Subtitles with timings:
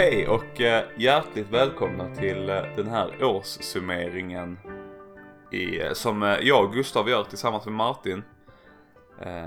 [0.00, 4.58] Hej och eh, hjärtligt välkomna till eh, den här årssummeringen
[5.52, 8.22] i, eh, som jag och Gustav gör tillsammans med Martin.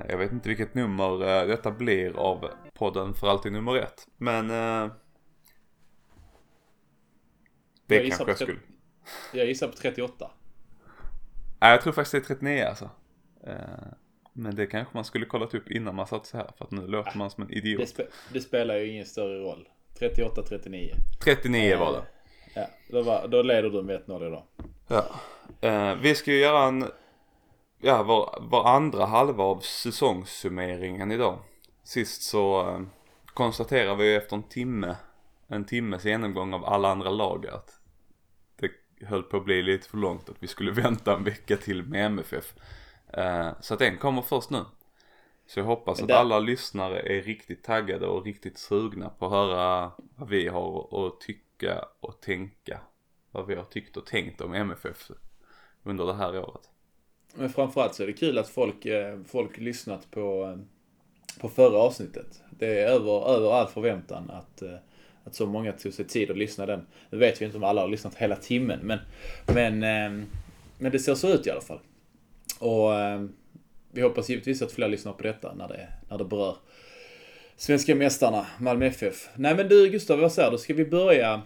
[0.07, 4.07] Jag vet inte vilket nummer detta blir av podden för alltid nummer ett.
[4.17, 4.91] Men det
[7.95, 8.59] jag kanske jag skulle.
[9.33, 10.31] Jag gissar på 38.
[11.61, 12.89] Nej, jag tror faktiskt det är 39 alltså.
[14.33, 16.87] Men det kanske man skulle kollat upp innan man satt så här för att nu
[16.87, 17.81] låter man som en idiot.
[17.81, 19.67] Det, spe det spelar ju ingen större roll.
[19.99, 20.93] 38-39.
[21.23, 22.03] 39 var det.
[22.53, 24.43] Ja, då, var, då leder du med 1-0 idag.
[24.87, 25.05] Ja.
[25.61, 26.85] Eh, vi ska ju göra en,
[27.81, 31.39] ja, vår, vår andra halva av säsongssummeringen idag.
[31.83, 32.81] Sist så eh,
[33.33, 34.95] konstaterar vi efter en timme,
[35.47, 37.79] en timmes genomgång av alla andra lag att
[38.55, 38.71] det
[39.05, 42.05] höll på att bli lite för långt att vi skulle vänta en vecka till med
[42.05, 42.53] MFF.
[43.07, 44.65] Eh, så att den kommer först nu.
[45.47, 49.91] Så jag hoppas att alla lyssnare är riktigt taggade och riktigt sugna på att höra
[50.15, 52.79] vad vi har att tycka och tänka.
[53.31, 55.11] Vad vi har tyckt och tänkt om MFF
[55.83, 56.69] under det här året.
[57.33, 60.59] Men framförallt så är det kul att folk, eh, folk lyssnat på, eh,
[61.41, 62.41] på förra avsnittet.
[62.49, 64.75] Det är över, över all förväntan att, eh,
[65.23, 66.87] att så många tog sig tid att lyssna den.
[67.09, 68.99] Nu vet vi inte om alla har lyssnat hela timmen men,
[69.53, 69.79] men,
[70.77, 71.79] men det ser så ut i alla fall.
[72.59, 72.91] Och
[73.93, 76.55] vi hoppas givetvis att fler lyssnar på detta när det, när det berör
[77.55, 79.29] svenska mästarna, Malmö FF.
[79.35, 80.57] Nej men du Gustav, vad säger du?
[80.57, 81.41] Ska vi börja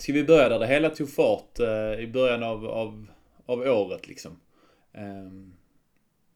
[0.00, 3.06] Ska vi börja där det hela tog fart eh, i början av, av,
[3.46, 4.36] av året liksom?
[4.92, 5.58] Ehm, eh,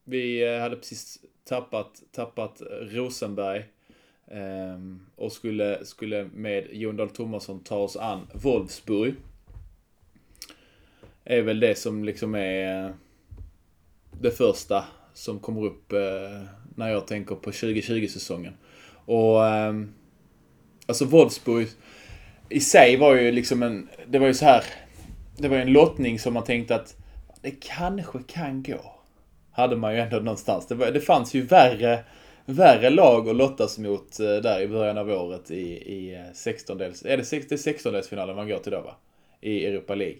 [0.03, 3.65] vi hade precis tappat, tappat Rosenberg
[4.27, 4.79] eh,
[5.15, 9.15] och skulle, skulle med Jon Dahl Tomasson ta oss an Wolfsburg.
[11.23, 12.91] Är väl det som liksom är eh,
[14.21, 16.41] det första som kommer upp eh,
[16.75, 18.53] när jag tänker på 2020-säsongen.
[19.05, 19.73] Och eh,
[20.87, 21.67] alltså Wolfsburg
[22.49, 24.63] i sig var ju liksom en, det var ju så här,
[25.37, 26.95] det var ju en lottning som man tänkte att
[27.41, 28.95] det kanske kan gå.
[29.51, 30.67] Hade man ju ändå någonstans.
[30.67, 32.03] Det, var, det fanns ju värre,
[32.45, 37.05] värre lag att lottas mot eh, där i början av året i, i eh, 16-dels,
[37.05, 38.95] är det, 16-delsfinalen man går till då va?
[39.41, 40.19] I Europa League.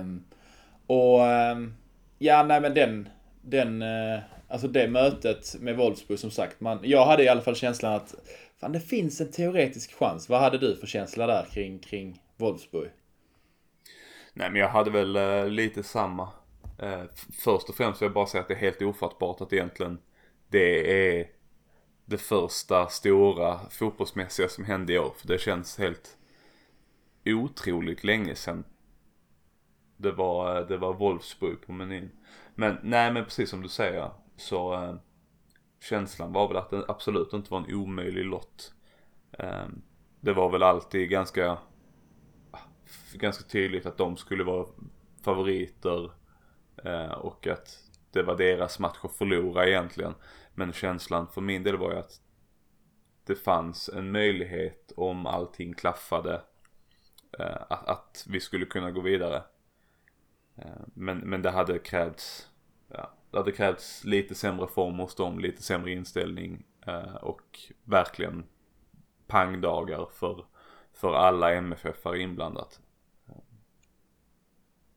[0.00, 0.24] Um,
[0.86, 1.74] och um,
[2.18, 3.08] ja, nej men den,
[3.46, 6.60] den, eh, alltså det mötet med Wolfsburg som sagt.
[6.60, 8.14] Man, jag hade i alla fall känslan att
[8.60, 10.28] fan, det finns en teoretisk chans.
[10.28, 12.90] Vad hade du för känsla där kring, kring Wolfsburg?
[14.34, 16.28] Nej men jag hade väl eh, lite samma.
[16.78, 17.02] Eh,
[17.38, 19.98] först och främst vill jag bara säga att det är helt ofattbart att egentligen
[20.48, 21.26] det är
[22.04, 25.12] det första stora fotbollsmässiga som hände i år.
[25.18, 26.16] För det känns helt
[27.24, 28.64] otroligt länge sedan
[29.96, 32.10] det var, det var Wolfsburg på menyn.
[32.58, 34.94] Men nej men precis som du säger så eh,
[35.80, 38.74] känslan var väl att det absolut inte var en omöjlig lott.
[39.32, 39.66] Eh,
[40.20, 41.58] det var väl alltid ganska,
[42.50, 42.58] ah,
[43.12, 44.66] ganska tydligt att de skulle vara
[45.22, 46.10] favoriter
[46.84, 47.78] eh, och att
[48.10, 50.14] det var deras match att förlora egentligen.
[50.54, 52.20] Men känslan för min del var ju att
[53.26, 56.42] det fanns en möjlighet om allting klaffade
[57.38, 59.42] eh, att, att vi skulle kunna gå vidare.
[60.56, 62.48] Eh, men, men det hade krävts,
[62.88, 68.44] ja, det hade krävts lite sämre form hos dem, lite sämre inställning eh, och verkligen
[69.26, 70.44] pangdagar för,
[70.92, 72.80] för alla MFF-are inblandat.
[73.28, 73.34] Eh,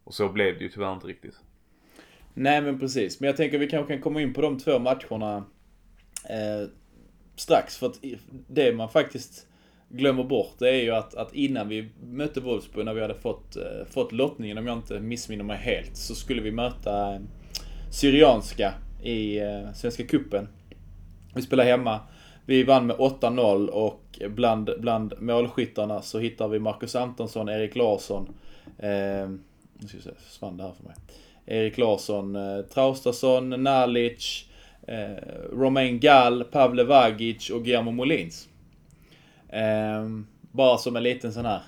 [0.04, 1.40] och så blev det ju tyvärr inte riktigt.
[2.34, 4.80] Nej men precis, men jag tänker att vi kanske kan komma in på de två
[4.80, 5.38] matcherna
[6.30, 6.70] eh,
[7.36, 7.78] strax.
[7.78, 8.00] För att
[8.48, 9.49] det man faktiskt
[9.90, 13.56] glömmer bort det är ju att, att innan vi mötte Wolfsburg, när vi hade fått,
[13.56, 17.20] eh, fått lottningen, om jag inte missminner mig helt, så skulle vi möta eh,
[17.92, 18.74] Syrianska
[19.04, 20.48] i eh, Svenska Kuppen.
[21.36, 22.00] Vi spelade hemma.
[22.46, 28.34] Vi vann med 8-0 och bland, bland målskyttarna så hittar vi Marcus Antonsson, Erik Larsson.
[28.78, 29.30] Eh,
[29.74, 30.96] nu ska vi se, försvann det här för mig.
[31.46, 34.46] Erik Larsson, eh, Traustason, Nalic,
[34.88, 38.49] eh, Romain Gall, Pavle Vagic och Guillermo Molins.
[39.50, 40.08] Eh,
[40.52, 41.62] bara som en liten sån här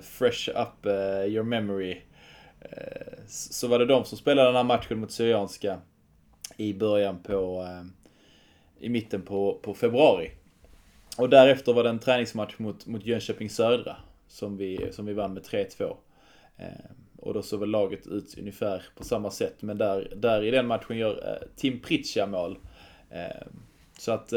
[0.00, 2.00] fresh up uh, your memory.
[2.62, 5.78] Uh, så var det de som spelade den här matchen mot Syrianska
[6.56, 7.86] i början på, uh,
[8.78, 10.30] i mitten på, på februari.
[11.16, 13.96] Och därefter var det en träningsmatch mot, mot Jönköping Södra
[14.28, 15.96] som vi, som vi vann med 3-2.
[16.56, 16.70] Ehm,
[17.18, 19.62] och då såg väl laget ut ungefär på samma sätt.
[19.62, 22.58] Men där, där i den matchen gör Tim Pritcha mål.
[23.10, 23.62] Ehm,
[23.98, 24.32] så att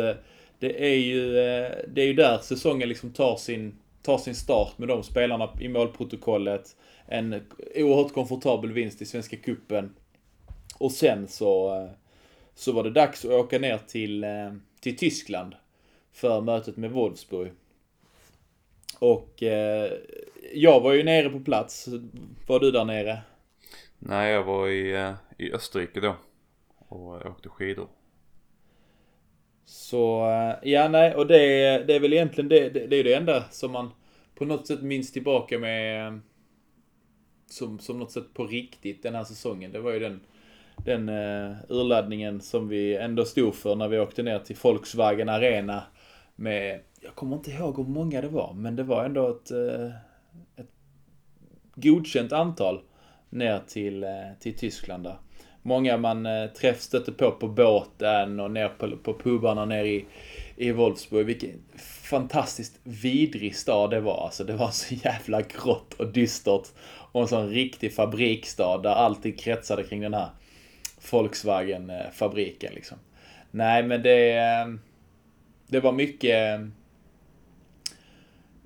[0.60, 4.78] det är ju, eh, det är ju där säsongen liksom tar sin, tar sin start
[4.78, 6.76] med de spelarna i målprotokollet.
[7.08, 7.42] En
[7.76, 9.96] oerhört komfortabel vinst i Svenska Kuppen
[10.78, 11.90] Och sen så, eh,
[12.56, 15.56] så var det dags att åka ner till, eh, till Tyskland
[16.14, 17.52] för mötet med Wolfsburg.
[19.00, 19.92] Och eh,
[20.54, 21.88] jag var ju nere på plats.
[22.48, 23.20] Var du där nere?
[24.00, 26.16] Nej, jag var i, i Österrike då.
[26.88, 27.88] Och åkte skidor.
[29.66, 31.38] Så, eh, ja nej, och det,
[31.88, 33.92] det är väl egentligen det, det, det är det enda som man
[34.36, 36.18] på något sätt minns tillbaka med eh,
[37.50, 39.72] som, som något sätt på riktigt den här säsongen.
[39.72, 40.20] Det var ju den,
[40.86, 45.84] den uh, urladdningen som vi ändå stod för när vi åkte ner till Volkswagen Arena
[46.36, 49.92] med, jag kommer inte ihåg hur många det var, men det var ändå ett, uh,
[50.56, 50.72] ett
[51.76, 52.82] godkänt antal
[53.30, 54.10] ner till, uh,
[54.40, 55.18] till Tyskland där.
[55.68, 59.88] Många man eh, uh, träff stötte på på båten och ner på, på pubarna nere
[59.88, 60.06] i,
[60.56, 61.26] i Wolfsburg.
[61.26, 61.50] Vilken
[62.04, 64.26] fantastiskt vidrig stad det var.
[64.26, 66.68] Alltså det var så jävla grått och dystert.
[67.12, 70.30] Och en sån riktig fabriksstad där allting kretsade kring den här
[71.12, 72.98] Volkswagen-fabriken liksom.
[73.52, 74.38] Nej men det...
[74.38, 74.68] Eh,
[75.68, 76.60] det var mycket...
[76.60, 76.68] Eh,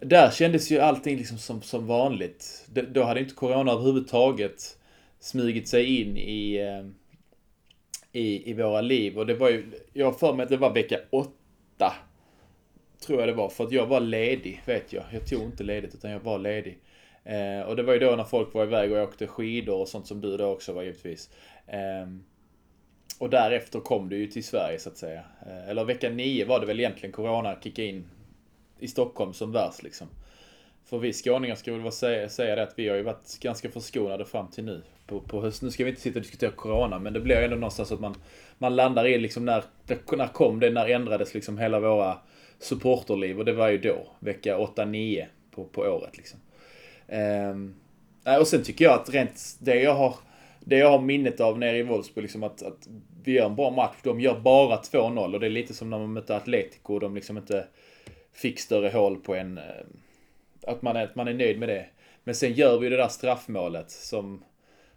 [0.01, 2.69] där kändes ju allting liksom som, som vanligt.
[2.91, 4.78] Då hade inte Corona överhuvudtaget
[5.19, 6.85] smugit sig in i, eh,
[8.11, 9.17] i, i våra liv.
[9.17, 11.93] Och det var ju, jag har för mig att det var vecka åtta.
[13.05, 13.49] Tror jag det var.
[13.49, 15.03] För att jag var ledig, vet jag.
[15.11, 16.77] Jag tog inte ledigt utan jag var ledig.
[17.23, 20.07] Eh, och det var ju då när folk var iväg och åkte skidor och sånt
[20.07, 21.29] som du då också var givetvis.
[21.67, 22.07] Eh,
[23.19, 25.23] och därefter kom du ju till Sverige så att säga.
[25.45, 28.09] Eh, eller vecka nio var det väl egentligen Corona kickade in
[28.79, 30.07] i Stockholm som värst liksom.
[30.85, 34.25] För vi skåningar ska väl säga, säga det att vi har ju varit ganska förskonade
[34.25, 34.83] fram till nu.
[35.09, 35.65] På, på hösten.
[35.65, 37.99] Nu ska vi inte sitta och diskutera Corona, men det blir ju ändå någonstans att
[37.99, 38.15] man,
[38.57, 39.63] man landar i liksom när,
[40.17, 42.17] när kom det, när ändrades liksom hela våra
[42.59, 46.39] supporterliv och det var ju då, vecka 8-9 på, på året liksom.
[47.07, 47.75] Um,
[48.39, 50.15] och sen tycker jag att rent det jag har,
[50.59, 52.87] det jag har minnet av nere i Wolfsburg, liksom att, att
[53.23, 53.95] vi gör en bra match.
[54.03, 57.15] De gör bara 2-0 och det är lite som när man mötte Atletico och de
[57.15, 57.67] liksom inte
[58.33, 59.57] fick större hål på en...
[59.57, 59.63] Eh,
[60.67, 61.85] att man är, att man är nöjd med det.
[62.23, 64.43] Men sen gör vi det där straffmålet som,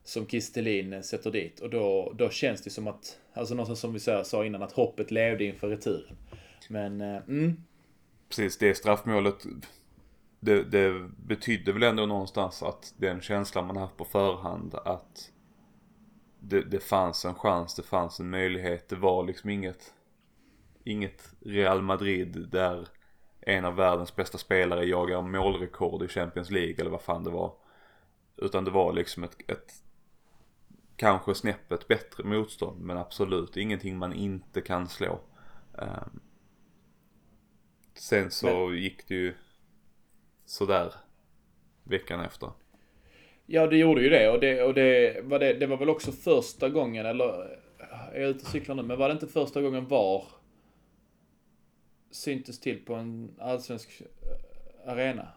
[0.05, 4.25] som Kistelin sätter dit och då, då känns det som att, alltså någonstans som vi
[4.25, 6.17] sa innan, att hoppet levde inför returen.
[6.69, 7.57] Men, eh, mm.
[8.29, 9.47] Precis, det straffmålet
[10.45, 15.33] det, det betydde väl ändå någonstans att den känslan man haft på förhand att
[16.41, 18.89] det, det fanns en chans, det fanns en möjlighet.
[18.89, 19.95] Det var liksom inget,
[20.85, 22.89] inget Real Madrid där
[23.41, 27.53] en av världens bästa spelare jagar målrekord i Champions League eller vad fan det var.
[28.37, 29.73] Utan det var liksom ett, ett
[31.03, 35.21] kanske snäppet bättre motstånd men absolut ingenting man inte kan slå.
[35.73, 36.21] Um,
[37.95, 38.79] sen så men...
[38.79, 39.35] gick det ju
[40.45, 40.95] sådär
[41.85, 42.51] veckan efter.
[43.47, 46.13] Ja, det gjorde ju det och det, och det, var, det, det var väl också
[46.13, 47.59] första gången, eller
[48.13, 50.25] är jag ute och cyklar nu, men var det inte första gången VAR
[52.11, 55.29] syntes till på en allsvensk eh, arena?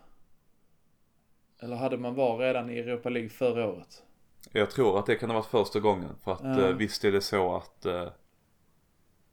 [1.59, 4.04] Eller hade man VAR redan i Europa League förra året?
[4.51, 6.09] Jag tror att det kan ha varit första gången.
[6.24, 6.68] För att ja.
[6.68, 8.07] eh, visst är det så att eh,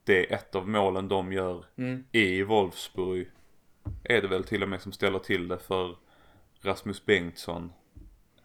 [0.05, 2.05] det är ett av målen de gör mm.
[2.13, 3.29] i Wolfsburg
[4.05, 5.97] är det väl till och med som ställer till det för
[6.63, 7.73] Rasmus Bengtsson.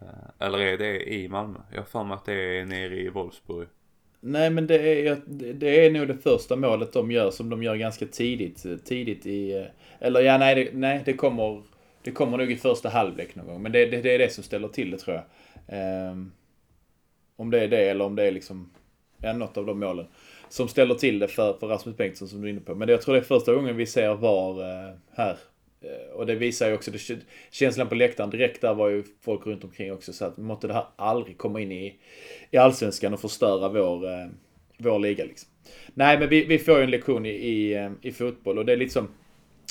[0.02, 1.60] Eh, eller är det i Malmö?
[1.72, 3.68] Jag har för mig att det är nere i Wolfsburg.
[4.20, 5.22] Nej men det är,
[5.54, 8.86] det är nog det första målet de gör som de gör ganska tidigt.
[8.86, 9.58] Tidigt i...
[9.58, 9.66] Eh,
[10.00, 11.64] eller ja, nej det, nej, det kommer...
[12.04, 13.62] Det kommer nog i första halvlek någon gång.
[13.62, 15.22] Men det, det, det är det som ställer till det tror
[15.68, 16.12] jag.
[16.12, 16.32] Um,
[17.38, 18.70] om det är det eller om det är liksom...
[19.22, 20.08] Ja, något av de målen
[20.50, 22.76] som ställer till det för, för Rasmus Bengtsson som du är inne på.
[22.76, 25.38] Men jag tror det är första gången vi ser VAR eh, här.
[25.82, 27.20] Eh, och det visar ju också, det,
[27.52, 30.74] känslan på läktaren direkt där var ju folk runt omkring också så att måtte det
[30.74, 31.96] här aldrig komma in i,
[32.52, 34.28] i allsvenskan och förstöra vår, eh,
[34.78, 35.50] vår liga liksom.
[35.94, 38.74] Nej men vi, vi får ju en lektion i, i, eh, i fotboll och det
[38.74, 39.08] är lite som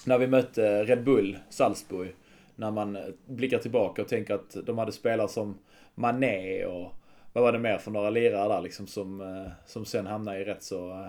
[0.07, 2.15] när vi mötte eh, Red Bull Salzburg.
[2.57, 5.59] När man eh, blickar tillbaka och tänker att de hade spelare som
[5.95, 6.93] Mané och
[7.37, 10.45] vad var det mer för några lirare där liksom som, eh, som sen hamnade i
[10.45, 11.09] rätt så, eh,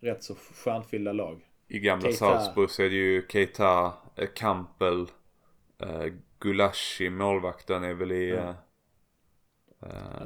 [0.00, 1.40] rätt så stjärnfyllda lag.
[1.68, 5.06] I gamla Salzburg så är det ju Keita, eh, Campbell,
[6.38, 8.54] Gulashi, målvakten är väl i eh,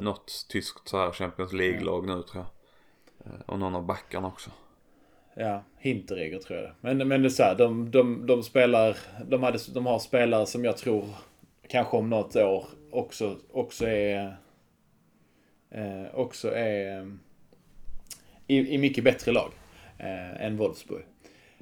[0.01, 3.33] något tyskt så här Champions League-lag nu tror jag.
[3.47, 4.51] och någon av backarna också.
[5.35, 6.75] Ja, Hinteregger tror jag det.
[6.81, 10.47] Men, men det är så här, de, de, de spelar, de, hade, de har spelare
[10.47, 11.05] som jag tror
[11.69, 14.37] kanske om något år också, också är
[15.71, 17.07] eh, också är eh,
[18.47, 19.53] i, i mycket bättre lag
[19.99, 21.05] eh, än Wolfsburg.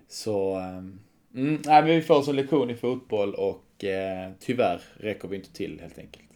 [0.09, 4.81] Så, eh, mm, nej, men vi får oss en lektion i fotboll och eh, tyvärr
[4.97, 6.27] räcker vi inte till helt enkelt.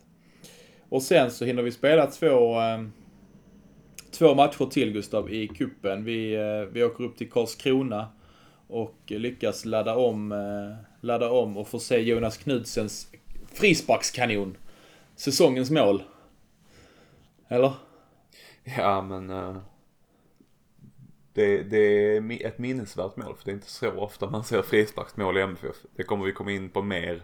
[0.88, 2.84] Och sen så hinner vi spela två, eh,
[4.10, 6.04] två matcher till Gustav i kuppen.
[6.04, 8.08] Vi, eh, vi åker upp till Karlskrona
[8.66, 13.12] och lyckas ladda om eh, ladda om och få se Jonas Knudsens
[13.54, 14.56] frisparkskanon.
[15.16, 16.02] Säsongens mål.
[17.50, 17.72] Eller?
[18.64, 19.30] Ja, men...
[19.30, 19.58] Uh,
[21.32, 25.38] det, det är ett minnesvärt mål för det är inte så ofta man ser frisparksmål
[25.38, 25.76] i MFF.
[25.96, 27.14] Det kommer vi komma in på mer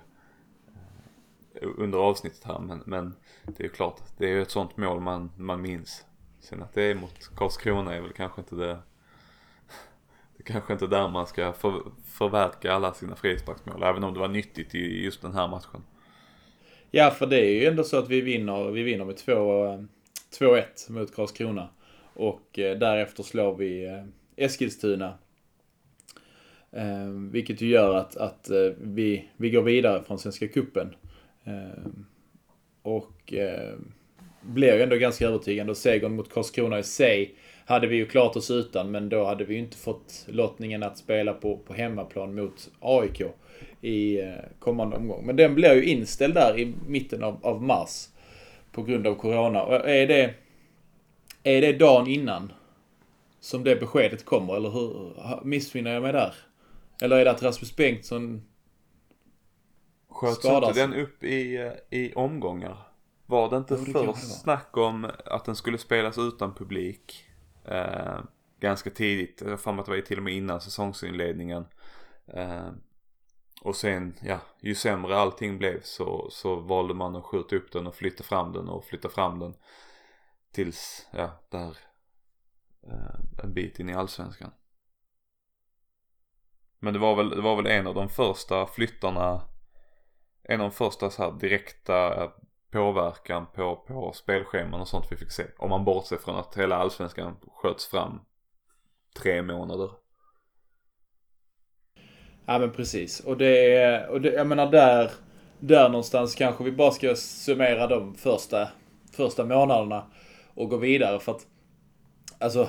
[1.62, 3.14] uh, under avsnittet här men, men
[3.45, 6.04] det är ju klart, det är ju ett sånt mål man, man minns.
[6.40, 8.78] Sen att det är mot Karlskrona är väl kanske inte det
[10.37, 14.21] det kanske inte är där man ska för, förverka alla sina frisparksmål även om det
[14.21, 15.83] var nyttigt i just den här matchen.
[16.90, 19.16] Ja, för det är ju ändå så att vi vinner, vi vinner med
[20.40, 21.68] 2-1 mot Karlskrona.
[22.14, 24.04] Och eh, därefter slår vi eh,
[24.36, 25.18] Eskilstuna.
[26.72, 30.94] Ehm, vilket ju gör att, att eh, vi, vi går vidare från Svenska Kuppen
[31.44, 32.06] ehm,
[32.82, 33.34] Och
[34.42, 35.70] blev ju ändå ganska övertygande.
[35.70, 37.34] Och segern mot Karlskrona i sig
[37.66, 40.98] hade vi ju klart oss utan, men då hade vi ju inte fått lottningen att
[40.98, 43.22] spela på, på hemmaplan mot AIK
[43.82, 44.20] i
[44.58, 45.26] kommande omgång.
[45.26, 48.08] Men den blir ju inställd där i mitten av, av mars
[48.76, 49.62] på grund av Corona.
[49.62, 50.35] Och är det
[51.42, 52.52] är det dagen innan
[53.40, 55.14] som det beskedet kommer, eller hur?
[55.45, 56.35] Missfinner jag mig där?
[57.02, 58.42] Eller är det att Rasmus Bengtsson
[60.09, 62.78] Sköts inte den upp i, i omgångar?
[63.26, 67.25] Var det inte det först snack om att den skulle spelas utan publik?
[67.64, 68.18] Eh,
[68.61, 71.64] ganska tidigt, jag har att det var till och med innan säsongsinledningen.
[72.26, 72.68] Eh,
[73.66, 77.87] och sen, ja, ju sämre allting blev så, så valde man att skjuta upp den
[77.87, 79.54] och flytta fram den och flytta fram den.
[80.52, 81.78] Tills, ja, där
[82.82, 84.50] eh, en bit in i allsvenskan.
[86.78, 89.42] Men det var väl, det var väl en av de första flyttarna,
[90.42, 92.28] en av de första så här direkta
[92.70, 95.46] påverkan på, på spelscheman och sånt vi fick se.
[95.58, 98.20] Om man bortser från att hela allsvenskan sköts fram
[99.16, 99.90] tre månader.
[102.46, 103.20] Ja men precis.
[103.20, 105.10] Och det är, och det, jag menar där,
[105.60, 108.68] där någonstans kanske vi bara ska summera de första,
[109.12, 110.02] första månaderna
[110.54, 111.46] och gå vidare för att
[112.38, 112.68] alltså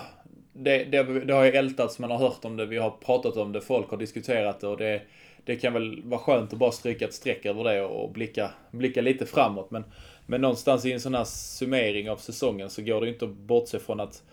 [0.54, 3.52] det, det, det har ju ältats, man har hört om det, vi har pratat om
[3.52, 5.02] det, folk har diskuterat det och det,
[5.46, 9.02] det kan väl vara skönt att bara stryka ett streck över det och blicka, blicka
[9.02, 9.72] lite framåt.
[9.72, 9.84] Men,
[10.26, 13.80] men någonstans i en sån här summering av säsongen så går det inte att bortse
[13.80, 14.24] från att,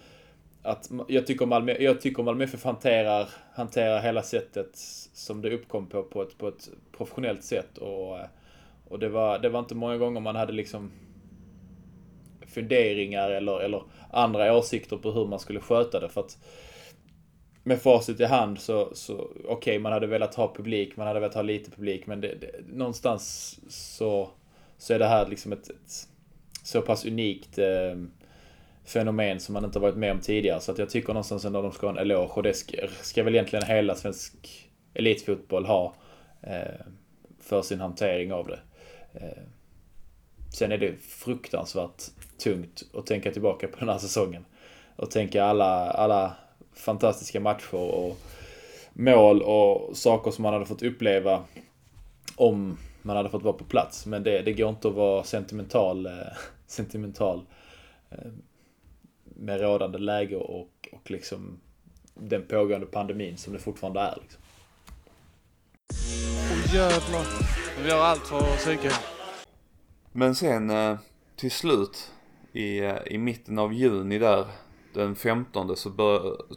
[0.65, 4.69] att jag tycker Malmö, jag tycker Malmö FF hanterar, hanterar hela sättet
[5.13, 7.79] som det uppkom på, på ett, på ett professionellt sätt.
[7.79, 8.27] Och, eh,
[8.89, 10.93] och det, var, det var inte många gånger man hade liksom
[12.47, 16.09] funderingar eller, eller andra åsikter på hur man skulle sköta det.
[16.09, 16.39] För att
[17.63, 21.21] med facit i hand så, så okej, okay, man hade velat ha publik, man hade
[21.21, 24.31] velat ha lite publik, men det, det, någonstans så,
[24.79, 26.09] så är det här liksom ett, ett
[26.63, 27.97] så pass unikt eh,
[28.85, 30.61] fenomen som man inte varit med om tidigare.
[30.61, 32.77] Så att jag tycker någonstans ändå att de ska ha en eloge och det ska,
[33.03, 35.95] ska väl egentligen hela svensk elitfotboll ha
[36.43, 36.81] eh,
[37.41, 38.61] för sin hantering av det.
[39.15, 39.43] Eh,
[40.51, 42.03] sen är det fruktansvärt
[42.39, 44.45] tungt att tänka tillbaka på den här säsongen.
[44.97, 46.37] Och tänka alla, alla
[46.73, 48.19] fantastiska matcher och
[48.93, 51.45] mål och saker som man hade fått uppleva
[52.37, 54.07] om man hade fått vara på plats.
[54.07, 56.13] Men det, det går inte att vara sentimental, eh,
[56.67, 57.43] sentimental
[58.11, 58.33] eh,
[59.35, 61.61] med rådande läge och, och liksom
[62.15, 64.19] den pågående pandemin som det fortfarande är.
[64.23, 64.43] Liksom.
[66.53, 67.25] Åh jävlar.
[67.83, 68.91] Vi gör allt för att psyka.
[70.13, 70.99] Men sen eh,
[71.37, 72.13] till slut
[72.53, 74.47] i, eh, i mitten av juni där,
[74.93, 75.89] den 15 så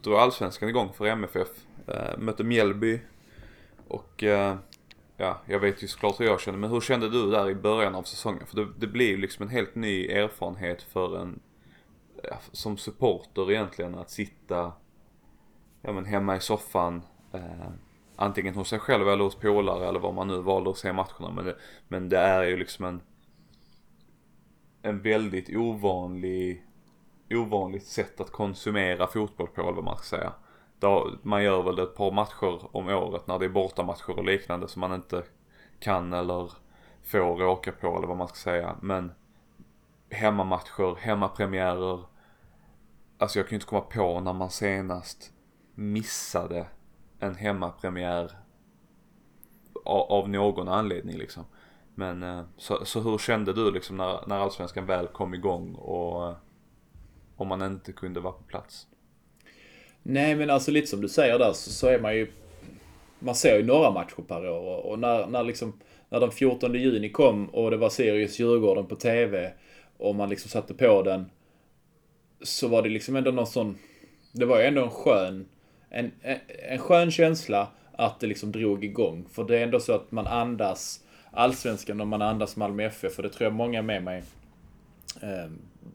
[0.04, 1.48] drog allsvenskan igång för MFF.
[1.88, 3.00] Äh, mötte Mjällby
[3.88, 4.24] och
[5.18, 7.96] ja, jag vet ju såklart hur jag kände, men hur kände du där i början
[7.96, 8.46] av säsongen?
[8.48, 11.40] För det, det blir ju liksom en helt ny erfarenhet för en,
[12.52, 14.72] som supporter egentligen, att sitta
[15.82, 17.02] ja, men hemma i soffan.
[17.32, 17.70] Eh,
[18.16, 21.32] antingen hos sig själv eller hos polare eller vad man nu valde att se matcherna.
[21.36, 21.56] Men det,
[21.88, 23.02] men det är ju liksom en
[24.88, 26.64] en väldigt ovanlig,
[27.30, 30.34] ovanligt sätt att konsumera fotboll på eller vad man ska säga.
[30.80, 34.68] Då, man gör väl ett par matcher om året när det är bortamatcher och liknande
[34.68, 35.24] som man inte
[35.80, 36.52] kan eller
[37.04, 38.76] får åka på eller vad man ska säga.
[38.82, 39.12] Men
[40.10, 42.00] hemmamatcher, hemmapremiärer.
[43.18, 45.32] Alltså jag kan ju inte komma på när man senast
[45.76, 46.68] missade
[47.20, 48.32] en hemmapremiär
[49.86, 51.44] av någon anledning liksom.
[51.96, 56.28] Men eh, så, så hur kände du liksom när, när allsvenskan väl kom igång och
[56.28, 56.36] eh,
[57.36, 58.88] om man inte kunde vara på plats?
[60.04, 62.32] Nej men alltså lite som du säger där så, så är man ju
[63.20, 67.10] Man ser ju några matcher per år och när, när liksom När den 14 juni
[67.10, 69.54] kom och det var Sirius Djurgården på TV
[69.98, 71.26] och man liksom satte på den
[72.42, 73.78] Så var det liksom ändå någon sån
[74.32, 75.46] Det var ju ändå en skön
[75.90, 76.38] en, en,
[76.70, 79.26] en skön känsla att det liksom drog igång.
[79.32, 83.24] För det är ändå så att man andas allsvenskan och man andas Malmö FF För
[83.24, 84.24] det tror jag många med mig
[85.22, 85.52] eh,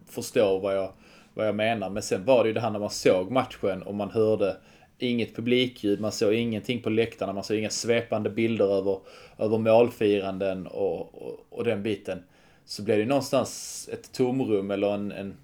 [0.07, 0.93] förstår vad jag,
[1.35, 1.91] vad jag menar.
[1.91, 4.57] Men sen var det ju det här när man såg matchen och man hörde
[4.99, 8.99] inget publikljud, man såg ingenting på läktarna, man såg inga svepande bilder över,
[9.39, 12.23] över målfiranden och, och, och den biten.
[12.65, 15.37] Så blev det någonstans ett tomrum eller en, en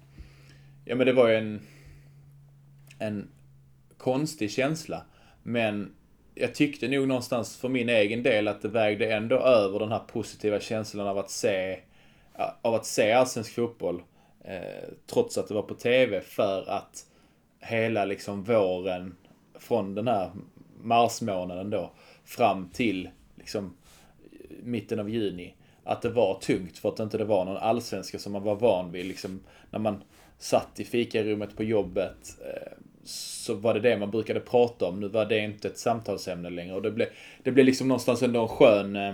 [0.85, 1.61] ja men det var ju en,
[2.99, 3.27] en
[3.97, 5.05] konstig känsla.
[5.43, 5.91] Men
[6.35, 9.99] jag tyckte nog någonstans för min egen del att det vägde ändå över den här
[9.99, 11.79] positiva känslan av att se,
[12.61, 14.01] av att se allsvensk fotboll.
[14.43, 17.05] Eh, trots att det var på TV för att
[17.59, 19.15] hela liksom våren
[19.59, 20.31] från den här
[20.81, 21.91] marsmånaden då
[22.25, 23.77] fram till liksom
[24.63, 25.55] mitten av juni.
[25.83, 28.55] Att det var tungt för att det inte det var någon allsvenska som man var
[28.55, 29.05] van vid.
[29.05, 29.39] Liksom,
[29.71, 30.03] när man
[30.37, 34.99] satt i fikarummet på jobbet eh, så var det det man brukade prata om.
[34.99, 36.75] Nu var det inte ett samtalsämne längre.
[36.75, 37.07] Och det blev,
[37.43, 38.95] det blev liksom någonstans ändå en skön...
[38.95, 39.09] Eh,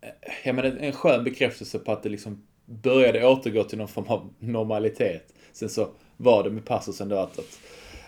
[0.00, 0.12] eh,
[0.44, 4.34] ja, men en skön bekräftelse på att det liksom började återgå till någon form av
[4.38, 5.34] normalitet.
[5.52, 7.58] Sen så var det med passusen då att, att,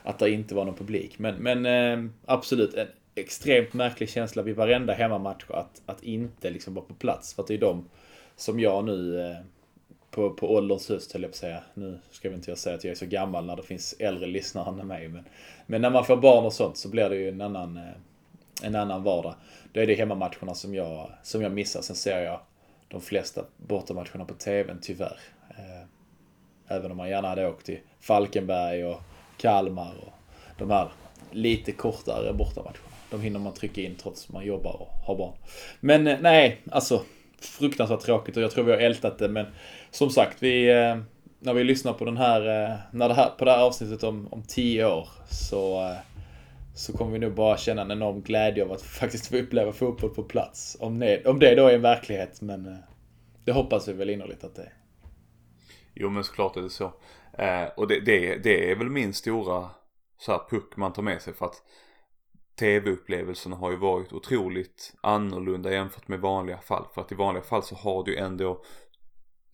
[0.03, 1.19] att det inte var någon publik.
[1.19, 6.85] Men, men absolut en extremt märklig känsla vid varenda hemmamatch att, att inte liksom vara
[6.85, 7.35] på plats.
[7.35, 7.89] För att det är de
[8.37, 9.37] som jag nu eh,
[10.11, 11.63] på, på ålderns höst höll jag på att säga.
[11.75, 14.27] Nu ska vi inte jag säga att jag är så gammal när det finns äldre
[14.27, 15.09] lyssnare än mig.
[15.09, 15.25] Men,
[15.67, 17.83] men när man får barn och sånt så blir det ju en annan, eh,
[18.63, 19.35] en annan vardag.
[19.73, 21.83] Då är det hemmamatcherna som jag, som jag missar.
[21.83, 22.41] Sen ser jag
[22.89, 25.19] de flesta bortamatcherna på TVn tyvärr.
[25.51, 25.87] Eh,
[26.69, 29.01] även om man gärna hade åkt till Falkenberg och
[29.37, 30.13] Kalmar och
[30.59, 30.89] de här
[31.31, 32.94] lite kortare bortamatcherna.
[33.15, 35.33] De hinner man trycka in trots att man jobbar och har barn.
[35.81, 37.03] Men eh, nej, alltså
[37.41, 39.47] fruktansvärt tråkigt och jag tror vi har ältat det men
[39.91, 40.97] som sagt, vi, eh,
[41.39, 44.29] när vi lyssnar på den här, eh, när det här, på det här avsnittet om,
[44.31, 45.95] om tio år så,
[46.75, 50.11] så kommer vi nog bara känna en enorm glädje av att faktiskt få uppleva fotboll
[50.11, 50.77] på plats.
[50.81, 52.79] Om det, om det då är en verklighet, men
[53.45, 54.73] det hoppas vi väl innerligt att det är.
[55.95, 56.93] Jo men såklart är det så.
[57.39, 59.71] Eh, och det, det, det är väl min stora
[60.19, 61.63] så här, puck man tar med sig för att
[62.57, 66.87] tv-upplevelsen har ju varit otroligt annorlunda jämfört med vanliga fall.
[66.95, 68.65] För att i vanliga fall så har du ju ändå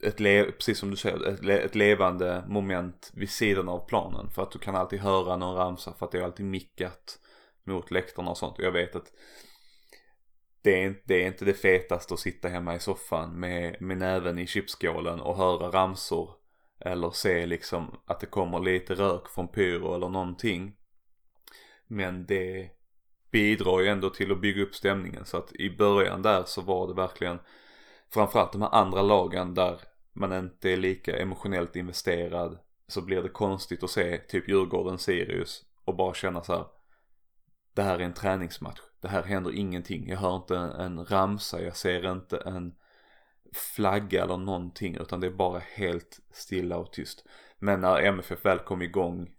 [0.03, 4.31] ett le- precis som du säger, ett, le- ett, levande moment vid sidan av planen.
[4.31, 7.19] För att du kan alltid höra någon ramsa för att det är alltid mickat
[7.65, 8.59] mot läktarna och sånt.
[8.59, 9.13] Och jag vet att
[10.63, 14.39] det är, det är inte det fetaste att sitta hemma i soffan med, med näven
[14.39, 16.31] i chipsskålen och höra ramsor.
[16.85, 20.77] Eller se liksom att det kommer lite rök från pyro eller någonting.
[21.87, 22.71] Men det
[23.31, 25.25] bidrar ju ändå till att bygga upp stämningen.
[25.25, 27.39] Så att i början där så var det verkligen
[28.11, 29.81] framförallt de här andra lagen där
[30.13, 35.97] man inte är lika emotionellt investerad så blir det konstigt att se typ Djurgården-Sirius och
[35.97, 36.65] bara känna så här.
[37.75, 38.81] Det här är en träningsmatch.
[39.01, 40.09] Det här händer ingenting.
[40.09, 41.63] Jag hör inte en, en ramsa.
[41.63, 42.75] Jag ser inte en
[43.53, 47.25] flagga eller någonting utan det är bara helt stilla och tyst.
[47.59, 49.31] Men när MFF väl kom igång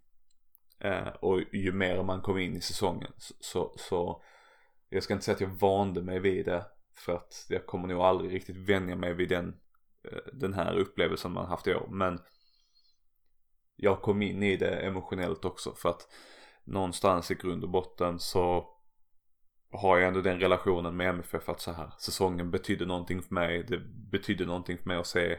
[0.81, 4.23] eh, och ju mer man kom in i säsongen så, så, så
[4.89, 6.65] jag ska inte säga att jag vande mig vid det
[6.97, 9.47] för att jag kommer nog aldrig riktigt vänja mig vid den,
[10.11, 11.87] eh, den här upplevelsen man haft i år.
[11.89, 12.19] Men
[13.75, 16.07] jag kom in i det emotionellt också för att
[16.63, 18.67] någonstans i grund och botten så
[19.71, 23.63] har jag ändå den relationen med MFF att så här säsongen betydde någonting för mig.
[23.63, 23.79] Det
[24.11, 25.37] betydde någonting för mig att se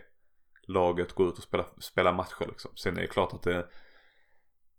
[0.66, 2.70] laget gå ut och spela, spela matcher liksom.
[2.76, 3.68] Sen är det klart att det,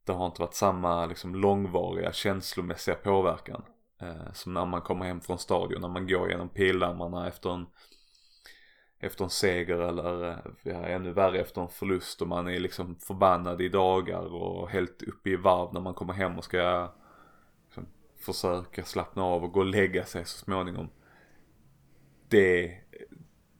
[0.05, 3.63] det har inte varit samma liksom långvariga känslomässiga påverkan.
[4.01, 7.65] Eh, som när man kommer hem från stadion, när man går genom pildammarna efter en
[8.99, 12.95] efter en seger eller eh, ja, ännu värre efter en förlust och man är liksom
[12.95, 16.93] förbannad i dagar och helt uppe i varv när man kommer hem och ska
[17.65, 17.87] liksom,
[18.19, 20.89] försöka slappna av och gå och lägga sig så småningom.
[22.29, 22.77] Det,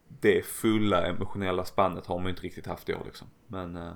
[0.08, 3.27] det fulla emotionella spannet har man ju inte riktigt haft i år liksom.
[3.47, 3.93] Men eh...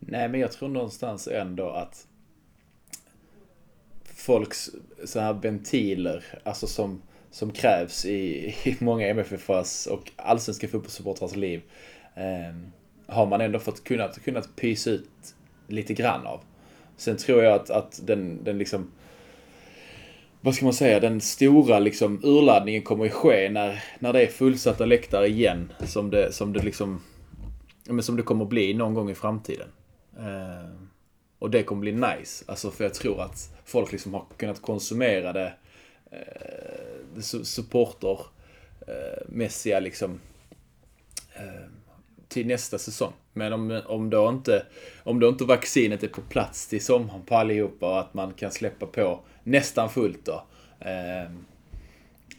[0.00, 2.06] Nej men jag tror någonstans ändå att
[4.04, 4.70] folks
[5.04, 11.62] så här ventiler, alltså som, som krävs i, i många MFFs och allsvenska fotbollssupportrars liv.
[12.14, 12.56] Eh,
[13.06, 15.34] har man ändå fått kunnat, kunnat pysa ut
[15.66, 16.40] lite grann av.
[16.96, 18.90] Sen tror jag att, att den, den liksom
[20.40, 24.26] vad ska man säga, den stora liksom urladdningen kommer att ske när, när det är
[24.26, 25.72] fullsatta läktare igen.
[25.84, 27.00] Som det, som det liksom,
[27.84, 29.68] men som det kommer att bli någon gång i framtiden.
[30.18, 30.70] Eh,
[31.38, 32.44] och det kommer bli nice.
[32.48, 35.52] Alltså för jag tror att folk liksom har kunnat konsumera det,
[36.10, 36.18] eh,
[37.14, 40.20] det supportermässiga eh, liksom
[41.34, 41.64] eh,
[42.28, 43.12] till nästa säsong.
[43.32, 44.66] Men om, om, då inte,
[45.02, 48.50] om då inte vaccinet är på plats till sommaren på allihopa och att man kan
[48.50, 50.44] släppa på nästan fullt då.
[50.80, 51.30] Eh,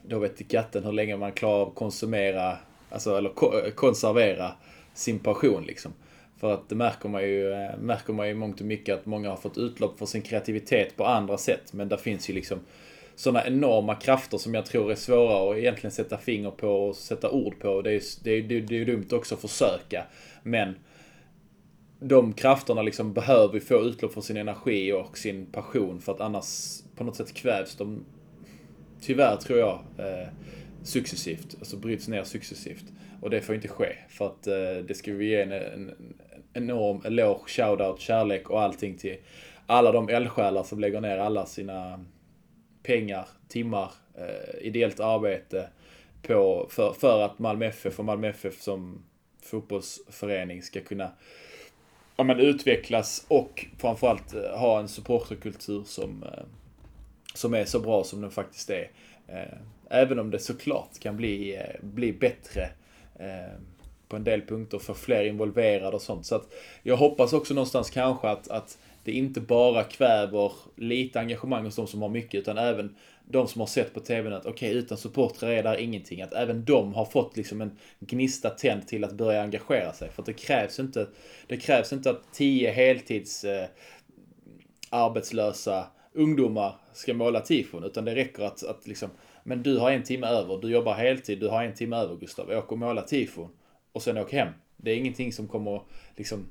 [0.03, 2.57] då vet katten hur länge man klarar av att konsumera,
[2.89, 4.51] alltså eller konservera
[4.93, 5.93] sin passion liksom.
[6.39, 9.29] För att det märker man ju, eh, märker man ju mångt och mycket att många
[9.29, 11.73] har fått utlopp för sin kreativitet på andra sätt.
[11.73, 12.59] Men där finns ju liksom
[13.15, 17.29] sådana enorma krafter som jag tror är svåra att egentligen sätta finger på och sätta
[17.29, 17.81] ord på.
[17.81, 20.03] Det är ju det är, det är dumt också att försöka.
[20.43, 20.75] Men
[21.99, 26.79] de krafterna liksom behöver få utlopp för sin energi och sin passion för att annars
[26.95, 28.05] på något sätt kvävs de,
[29.01, 30.27] tyvärr tror jag, eh,
[30.83, 31.55] successivt.
[31.59, 32.85] Alltså bryts ner successivt.
[33.21, 33.95] Och det får inte ske.
[34.09, 36.13] För att eh, det ska vi ge en, en
[36.53, 39.17] enorm eloge, shoutout, kärlek och allting till
[39.65, 42.05] alla de eldsjälar som lägger ner alla sina
[42.83, 45.69] pengar, timmar, eh, ideellt arbete
[46.21, 49.03] på, för, för att Malmö FF och Malmö FF som
[49.41, 51.11] fotbollsförening ska kunna
[52.15, 56.43] ja, men, utvecklas och framförallt eh, ha en supporterkultur som, eh,
[57.33, 58.91] som är så bra som den faktiskt är.
[59.27, 59.57] Eh,
[59.89, 62.69] även om det såklart kan bli, eh, bli bättre
[63.19, 63.59] eh,
[64.09, 66.25] på en del punkter få fler involverade och sånt.
[66.25, 71.65] Så att jag hoppas också någonstans kanske att, att det inte bara kväver lite engagemang
[71.65, 72.95] hos de som har mycket utan även
[73.31, 76.21] de som har sett på tvn att okej, okay, utan supportrar är där ingenting.
[76.21, 80.09] Att även de har fått liksom en gnista tänd till att börja engagera sig.
[80.09, 81.07] För att det krävs inte,
[81.47, 83.67] det krävs inte att tio heltids eh,
[84.89, 87.83] arbetslösa ungdomar ska måla tifon.
[87.83, 89.09] Utan det räcker att, att liksom,
[89.43, 92.49] men du har en timme över, du jobbar heltid, du har en timme över Gustav.
[92.49, 93.49] Åk och måla tifon.
[93.91, 94.53] Och sen åk hem.
[94.77, 95.81] Det är ingenting som kommer
[96.15, 96.49] liksom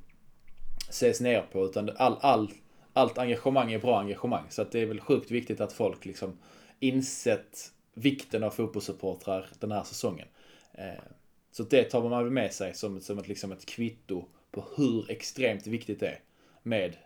[0.88, 2.50] ses ner på utan all, all,
[2.92, 4.44] allt engagemang är bra engagemang.
[4.48, 6.38] Så att det är väl sjukt viktigt att folk liksom
[6.80, 10.28] insett vikten av fotbollssupportrar den här säsongen.
[10.72, 11.02] Eh,
[11.50, 15.10] så det tar man väl med sig som, som ett, liksom ett kvitto på hur
[15.10, 16.20] extremt viktigt det är
[16.62, 16.96] med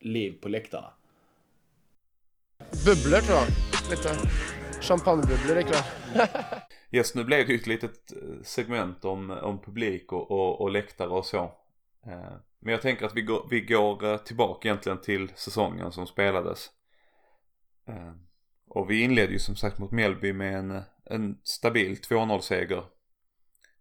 [0.00, 0.92] liv på läktarna.
[2.58, 3.46] Bubblor tror jag.
[3.90, 4.28] Lite
[4.80, 5.82] champagnebubblor ikväll.
[6.90, 10.70] yes, nu blev det ju ett litet eh, segment om, om publik och, och, och
[10.70, 11.38] läktare och så.
[12.06, 16.06] Eh, men jag tänker att vi går, vi går eh, tillbaka egentligen till säsongen som
[16.06, 16.70] spelades.
[18.68, 22.84] Och vi inledde ju som sagt mot Mjällby med en, en stabil 2-0 seger.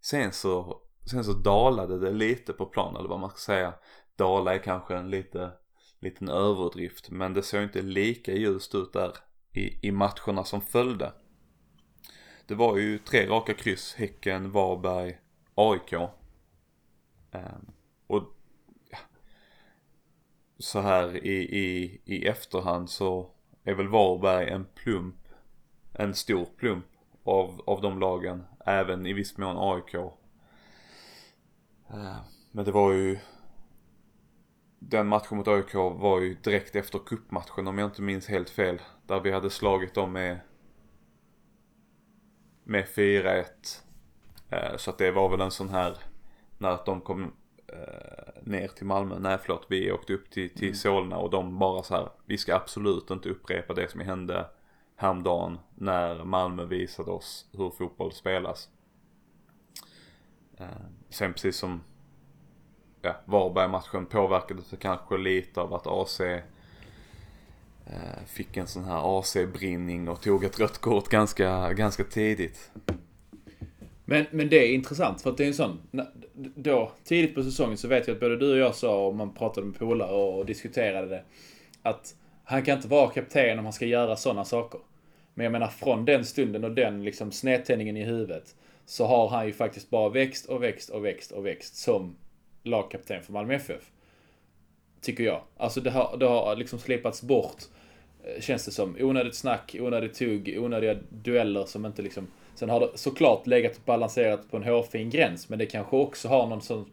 [0.02, 3.74] Sen så, sen så dalade det lite på plan eller vad man ska säga.
[4.16, 5.52] Dala är kanske en lite,
[6.00, 9.12] liten överdrift men det såg inte lika ljust ut där
[9.54, 11.14] i, i matcherna som följde.
[12.48, 15.18] Det var ju tre raka kryss, Häcken, Varberg,
[15.56, 15.94] AIK.
[17.32, 17.72] Ehm,
[18.08, 18.24] och
[18.90, 18.98] ja,
[20.58, 23.30] så här i, i, i efterhand så
[23.64, 25.28] är väl Varberg en plump,
[25.94, 26.86] en stor plump
[27.24, 28.44] av, av de lagen.
[28.66, 29.96] Även i viss mån AIK.
[29.96, 30.12] Uh,
[31.90, 33.20] ehm, men det var ju
[34.80, 38.82] den matchen mot AIK var ju direkt efter kuppmatchen om jag inte minns helt fel.
[39.08, 40.40] Där vi hade slagit dem med
[42.66, 43.46] med 4-1.
[44.50, 45.98] Eh, så att det var väl en sån här
[46.58, 47.24] när de kom
[47.68, 49.20] eh, ner till Malmö.
[49.20, 50.76] Nej förlåt, vi åkte upp till, till mm.
[50.76, 54.50] Solna och de bara så här, vi ska absolut inte upprepa det som hände
[54.96, 58.70] häromdagen när Malmö visade oss hur fotboll spelas.
[60.58, 60.68] Eh,
[61.10, 61.82] sen precis som
[63.02, 66.22] ja, Varberg-matchen påverkades kanske lite av att AC
[67.88, 72.72] Eh, fick en sån här AC-brinning och tog ett rött kort ganska, ganska tidigt.
[74.06, 75.80] Men, men det är intressant för att det är en sån,
[76.56, 79.34] då tidigt på säsongen så vet jag att både du och jag sa, och man
[79.34, 81.24] pratade med polare och diskuterade det,
[81.82, 84.80] att han kan inte vara kapten om han ska göra sådana saker.
[85.34, 89.46] Men jag menar från den stunden och den liksom snedtändningen i huvudet så har han
[89.46, 92.16] ju faktiskt bara växt och växt och växt och växt som
[92.64, 93.92] lagkapten för Malmö FF.
[95.06, 95.42] Tycker jag.
[95.58, 97.64] Alltså det har, det har liksom slipats bort,
[98.24, 98.98] eh, känns det som.
[99.00, 104.52] Onödigt snack, onödigt tugg, onödiga dueller som inte liksom Sen har det såklart legat balanserat
[104.52, 106.92] på en hårfin gräns, men det kanske också har någon sån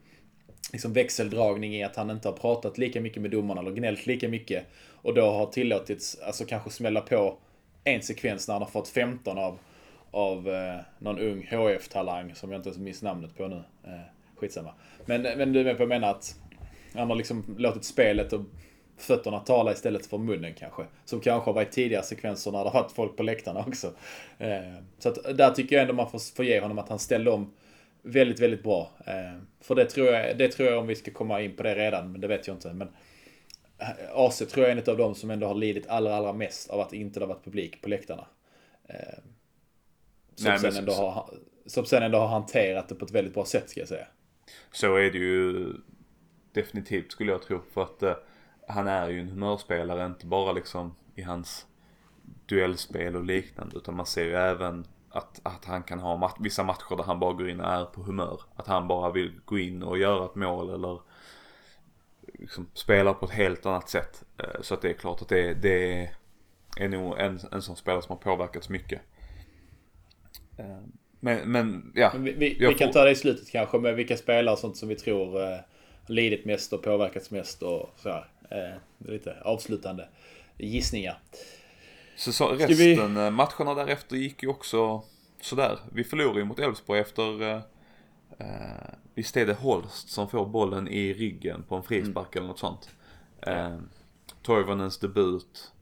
[0.73, 4.29] liksom växeldragning i att han inte har pratat lika mycket med domarna eller gnällt lika
[4.29, 4.67] mycket.
[5.03, 7.39] Och då har tillåtits, alltså kanske smälla på
[7.85, 9.59] en sekvens när han har fått 15 av,
[10.11, 13.63] av eh, någon ung HF-talang som jag inte ens minns namnet på nu.
[13.85, 14.01] Eh,
[14.37, 14.75] skitsamma.
[15.07, 16.42] Men, men du är med på att jag menar att
[16.95, 18.41] han har liksom låtit spelet och
[18.97, 20.85] fötterna tala istället för munnen kanske.
[21.05, 23.93] Som kanske har varit tidigare sekvenser när det har varit folk på läktarna också.
[24.39, 27.53] Eh, så att där tycker jag ändå man får, ge honom att han ställde om
[28.03, 28.91] väldigt, väldigt bra.
[29.07, 31.75] Eh, för det tror, jag, det tror jag om vi ska komma in på det
[31.75, 32.73] redan, men det vet jag inte.
[32.73, 32.89] Men
[33.79, 36.71] eh, AC tror jag är en av de som ändå har lidit allra, allra mest
[36.71, 38.27] av att det inte har varit publik på läktarna.
[40.35, 41.31] Som, Nej, sen ändå har,
[41.67, 44.07] som sen ändå har hanterat det på ett väldigt bra sätt ska jag säga.
[44.73, 45.67] Så är det ju
[46.53, 47.61] definitivt skulle jag tro.
[47.75, 48.15] För att eh,
[48.69, 51.67] han är ju en humörspelare, inte bara liksom i hans
[52.47, 53.77] duellspel och liknande.
[53.77, 57.21] Utan man ser ju även att, att han kan ha mat vissa matcher där han
[57.21, 58.41] bara går in och är på humör.
[58.57, 61.01] Att han bara vill gå in och göra ett mål eller
[62.39, 64.25] liksom spela på ett helt annat sätt.
[64.39, 66.11] Eh, så att det är klart att det, det
[66.77, 69.01] är nog en, en sån spelare som har påverkats mycket.
[70.57, 70.79] Eh,
[71.21, 72.11] men, men ja.
[72.15, 74.59] Men vi, vi, vi kan får- ta det i slutet kanske med vilka spelare och
[74.59, 75.59] sånt som vi tror eh,
[76.07, 78.27] lidit mest och påverkats mest och så här.
[78.51, 80.09] Eh, lite avslutande
[80.59, 81.19] gissningar.
[82.17, 85.03] Säsong, Ska vi- resten, eh, matcherna därefter gick ju också
[85.41, 85.79] sådär.
[85.93, 87.61] Vi förlorade ju mot Elfsborg efter, eh,
[88.39, 92.59] eh, visst är det Holst som får bollen i ryggen på en frispark eller något
[92.59, 92.91] sånt.
[93.43, 93.79] Eh,
[94.43, 95.73] Toivonens debut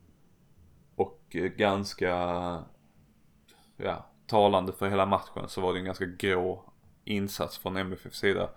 [0.96, 2.08] och eh, ganska,
[3.76, 6.64] ja, talande för hela matchen så var det en ganska grå
[7.04, 8.50] insats från MFFs sida.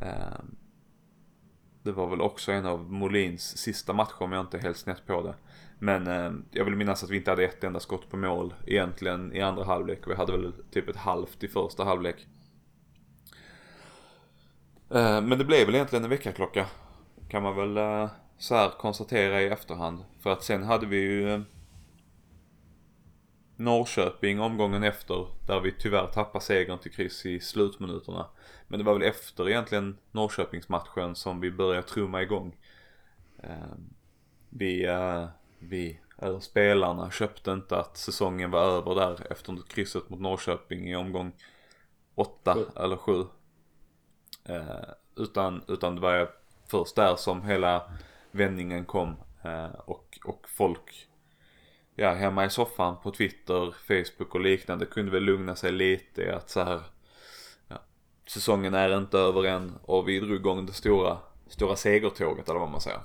[0.00, 0.38] Eh,
[1.82, 5.06] det var väl också en av Molins sista matcher om jag inte är helt snett
[5.06, 5.34] på det.
[5.78, 9.32] Men eh, jag vill minnas att vi inte hade ett enda skott på mål egentligen
[9.32, 9.98] i andra halvlek.
[10.06, 12.26] Vi hade väl typ ett halvt i första halvlek.
[14.90, 16.66] Eh, men det blev väl egentligen en väckarklocka.
[17.28, 20.04] Kan man väl eh, så här konstatera i efterhand.
[20.20, 21.40] För att sen hade vi ju eh,
[23.56, 25.26] Norrköping omgången efter.
[25.46, 28.26] Där vi tyvärr tappade segern till kryss i slutminuterna.
[28.68, 32.56] Men det var väl efter egentligen Norrköpingsmatchen som vi började trumma igång.
[33.42, 33.74] Eh,
[34.50, 35.26] vi, eh,
[35.58, 40.96] vi, eller spelarna köpte inte att säsongen var över där efter krysset mot Norrköping i
[40.96, 41.32] omgång
[42.14, 42.64] åtta Sju.
[42.76, 43.24] eller sju.
[44.44, 46.30] Eh, utan, utan det var
[46.66, 47.90] först där som hela
[48.30, 51.08] vändningen kom eh, och, och folk
[52.02, 56.28] ja, hemma i soffan på Twitter, Facebook och liknande kunde väl lugna sig lite i
[56.28, 56.80] att så här
[57.68, 57.76] ja,
[58.26, 62.70] säsongen är inte över än och vi drog igång det stora, stora segertåget eller vad
[62.70, 63.00] man säger.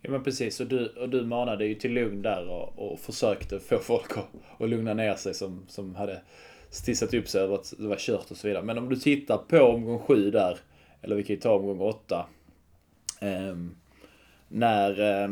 [0.00, 3.60] Ja men precis, och du, och du manade ju till lugn där och, och försökte
[3.60, 6.22] få folk att, att lugna ner sig som, som hade
[6.70, 8.64] stissat upp sig över att det var kört och så vidare.
[8.64, 10.58] Men om du tittar på omgång sju där,
[11.02, 12.26] eller vi kan ju ta omgång åtta.
[13.20, 13.56] Eh,
[14.48, 15.28] när, eh,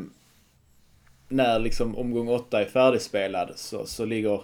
[1.32, 4.40] när liksom omgång 8 är färdigspelad så, så ligger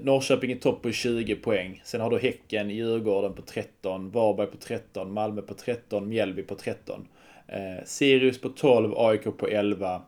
[0.00, 1.80] Norrköping i topp på 20 poäng.
[1.84, 6.54] Sen har du Häcken, Djurgården på 13, Varberg på 13, Malmö på 13, Mjällby på
[6.54, 7.08] 13.
[7.46, 10.02] Eh, Sirius på 12, AIK på 11,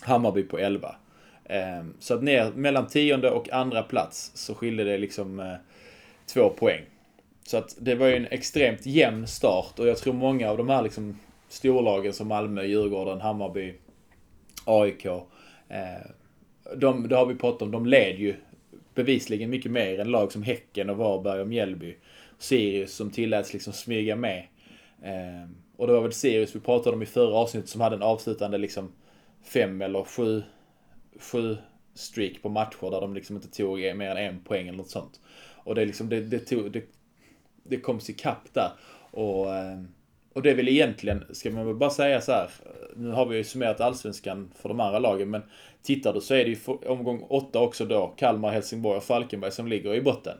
[0.00, 0.94] Hammarby på 11.
[1.44, 5.54] Eh, så att ner mellan tionde och andra plats så skilde det liksom eh,
[6.26, 6.82] två poäng.
[7.46, 10.68] Så att det var ju en extremt jämn start och jag tror många av de
[10.68, 13.74] här liksom storlagen som Malmö, Djurgården, Hammarby,
[14.64, 15.06] AIK.
[15.06, 16.10] Eh,
[16.76, 18.36] de, det har vi pratat om, de led ju
[18.94, 21.96] bevisligen mycket mer än lag som Häcken och Varberg och Mjällby.
[22.38, 24.46] Sirius som tilläts liksom smyga med.
[25.02, 28.02] Eh, och det var väl Sirius vi pratade om i förra avsnittet som hade en
[28.02, 28.92] avslutande liksom
[29.42, 30.42] fem eller sju,
[31.20, 31.56] sju
[31.94, 35.20] streak på matcher där de liksom inte tog mer än en poäng eller något sånt.
[35.64, 36.84] Och det, liksom, det, det, tog, det,
[37.62, 38.70] det kom sig kapp där.
[39.10, 39.82] Och, eh,
[40.34, 42.50] och det är väl egentligen, ska man väl bara säga så här.
[42.96, 45.42] Nu har vi ju summerat allsvenskan för de andra lagen, men
[45.82, 49.66] tittar du så är det ju omgång åtta också då Kalmar, Helsingborg och Falkenberg som
[49.66, 50.36] ligger i botten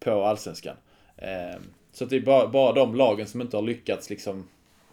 [0.00, 0.76] på allsvenskan.
[1.16, 4.48] Ehm, så att det är bara, bara de lagen som inte har lyckats liksom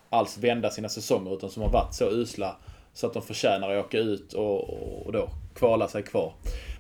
[0.10, 2.56] alls vända sina säsonger utan som har varit så usla
[2.94, 4.70] så att de förtjänar att åka ut och,
[5.06, 6.34] och då kvala sig kvar.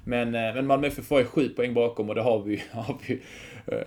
[0.05, 3.21] Men, eh, men Malmö FF är sju poäng bakom och det har vi, har vi
[3.67, 3.81] eh,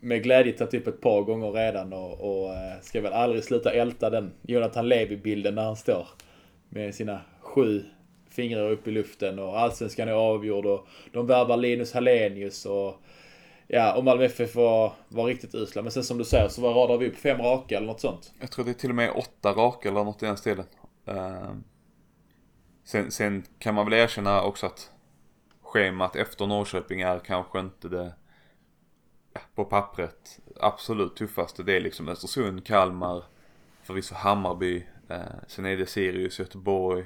[0.00, 3.72] med glädje tagit upp ett par gånger redan och, och eh, ska väl aldrig sluta
[3.72, 6.08] älta den Jonathan Levi-bilden när han står
[6.68, 7.84] med sina sju
[8.30, 12.94] fingrar upp i luften och allsvenskan är avgjord och de värvar Linus Hallenius och
[13.72, 15.82] Ja, och Malmö FF var, var riktigt usla.
[15.82, 18.32] Men sen som du säger så var radar vi upp fem raka eller något sånt.
[18.40, 20.64] Jag tror det är till och med åtta raka eller något i den stilen.
[21.06, 21.50] Eh,
[22.84, 24.90] sen, sen kan man väl erkänna också att
[25.62, 28.12] schemat efter Norrköping är kanske inte det
[29.54, 31.62] på pappret absolut tuffaste.
[31.62, 33.24] Det är liksom Östersund, Kalmar,
[33.82, 37.04] förvisso Hammarby, eh, sen är det Sirius, Göteborg,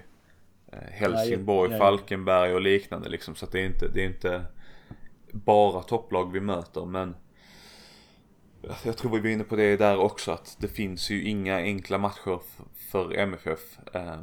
[0.72, 1.90] eh, Helsingborg, Ja, ja, ja.
[1.90, 3.34] Falkenberg och liknande liksom.
[3.34, 4.44] Så att det är inte, det är inte
[5.32, 7.16] bara topplag vi möter men
[8.84, 11.98] jag tror vi var inne på det där också att det finns ju inga enkla
[11.98, 12.40] matcher
[12.90, 13.78] för MFF.
[13.94, 14.20] Eh,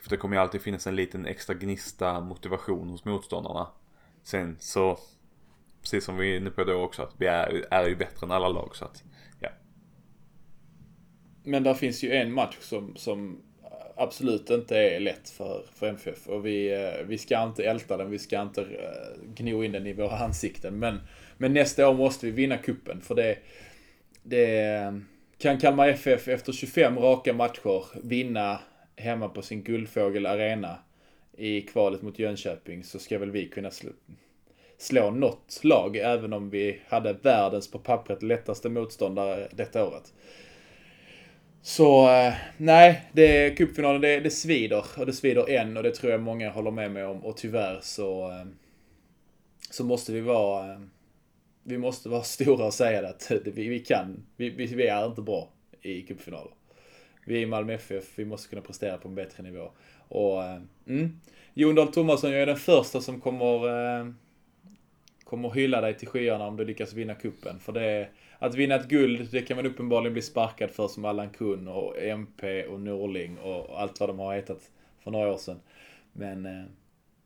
[0.00, 3.66] för det kommer ju alltid finnas en liten extra gnista motivation hos motståndarna.
[4.22, 4.98] Sen så,
[5.84, 8.30] precis som vi är inne på då också, att vi är, är ju bättre än
[8.30, 9.04] alla lag så att,
[9.40, 9.48] ja.
[11.42, 13.42] Men där finns ju en match som, som
[13.96, 16.26] absolut inte är lätt för, för MFF.
[16.26, 19.86] Och vi, eh, vi ska inte älta den, vi ska inte eh, gno in den
[19.86, 20.78] i våra ansikten.
[20.78, 21.00] Men,
[21.38, 23.38] men nästa år måste vi vinna kuppen för det
[24.26, 25.00] det
[25.38, 28.60] kan Kalmar FF efter 25 raka matcher vinna
[28.96, 30.78] hemma på sin Guldfågel Arena
[31.36, 33.70] i kvalet mot Jönköping så ska väl vi kunna
[34.78, 40.12] slå, något lag även om vi hade världens på pappret lättaste motståndare detta året.
[41.62, 46.12] Så eh, nej, det cupfinalen det, det svider och det svider än och det tror
[46.12, 48.44] jag många håller med mig om och tyvärr så eh,
[49.70, 50.80] så måste vi vara eh,
[51.62, 55.48] vi måste vara stora och säga att vi, vi kan, vi, vi, är inte bra
[55.82, 56.52] i cupfinaler.
[57.26, 59.70] Vi är i Malmö FF, vi måste kunna prestera på en bättre nivå.
[60.08, 60.42] Och
[60.86, 61.20] mm,
[61.54, 63.66] Jon Dahl Tomasson, jag är den första som kommer
[65.24, 68.08] kommer hylla dig till skyarna om du lyckas vinna kuppen För det,
[68.38, 72.02] att vinna ett guld, det kan man uppenbarligen bli sparkad för som Allan Kun och
[72.02, 74.70] MP och Norling och allt vad de har hetat
[75.04, 75.60] för några år sedan.
[76.12, 76.64] Men, eh,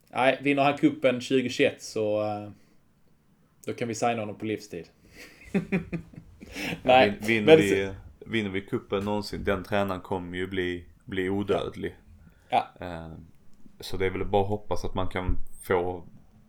[0.08, 2.50] nej, vinner han kuppen 2021 så eh,
[3.66, 4.88] då kan vi signa honom på livstid.
[6.82, 7.94] nej, ja, vinner, men, vi,
[8.26, 11.94] vinner vi kuppen någonsin, den tränaren kommer ju bli, bli odödlig.
[12.48, 12.68] Ja.
[12.80, 13.12] Eh,
[13.80, 16.04] så det är väl bara att hoppas att man kan få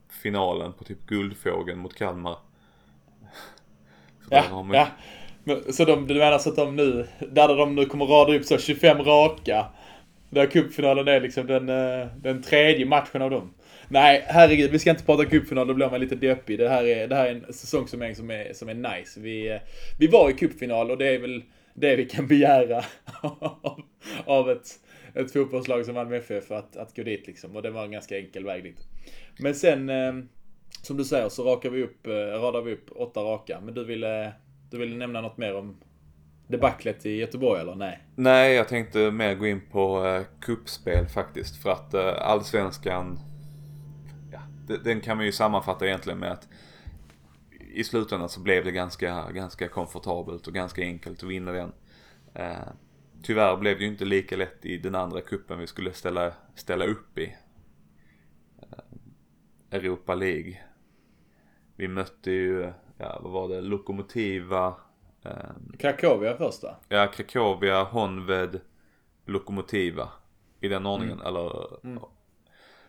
[0.09, 2.37] finalen på typ Guldfågeln mot Kalmar.
[4.29, 4.75] ja, man...
[4.75, 4.87] ja.
[5.71, 8.57] Så de, du menar så att de nu, där de nu kommer rada upp så
[8.57, 9.65] 25 raka.
[10.29, 13.53] Där cupfinalen är liksom den, eh, den tredje matchen av dem.
[13.87, 16.59] Nej, herregud, vi ska inte prata cupfinal, då blir man lite deppig.
[16.59, 19.19] Det här är, det här är en säsongssummering som är, som är nice.
[19.19, 19.59] Vi, eh,
[19.99, 21.43] vi var i cupfinal och det är väl
[21.73, 22.83] det vi kan begära
[23.21, 23.81] av,
[24.25, 24.67] av ett,
[25.13, 27.55] ett fotbollslag som Malmö FF att, att gå dit liksom.
[27.55, 28.87] Och det var en ganska enkel väg dit.
[29.39, 30.13] Men sen, eh,
[30.81, 33.59] som du säger, så rakar vi upp, eh, radar vi upp åtta raka.
[33.63, 34.33] Men du ville,
[34.71, 35.77] du ville nämna något mer om
[36.47, 37.99] debaclet i Göteborg eller nej?
[38.15, 41.63] Nej, jag tänkte mer gå in på eh, kuppspel faktiskt.
[41.63, 43.19] För att eh, allsvenskan,
[44.31, 44.39] ja,
[44.83, 46.47] den kan man ju sammanfatta egentligen med att
[47.73, 51.71] i slutändan så blev det ganska, ganska komfortabelt och ganska enkelt att vinna den.
[52.33, 52.67] Eh,
[53.23, 56.85] tyvärr blev det ju inte lika lätt i den andra kuppen vi skulle ställa, ställa
[56.85, 57.35] upp i.
[59.71, 60.57] Europa League.
[61.75, 64.75] Vi mötte ju, ja vad var det, Lokomotiva.
[65.23, 66.75] Eh, Krakowia första?
[66.89, 68.59] Ja, Krakowia, Honved,
[69.25, 70.09] Lokomotiva.
[70.61, 71.27] I den ordningen, mm.
[71.27, 71.67] eller.
[71.85, 72.03] Mm.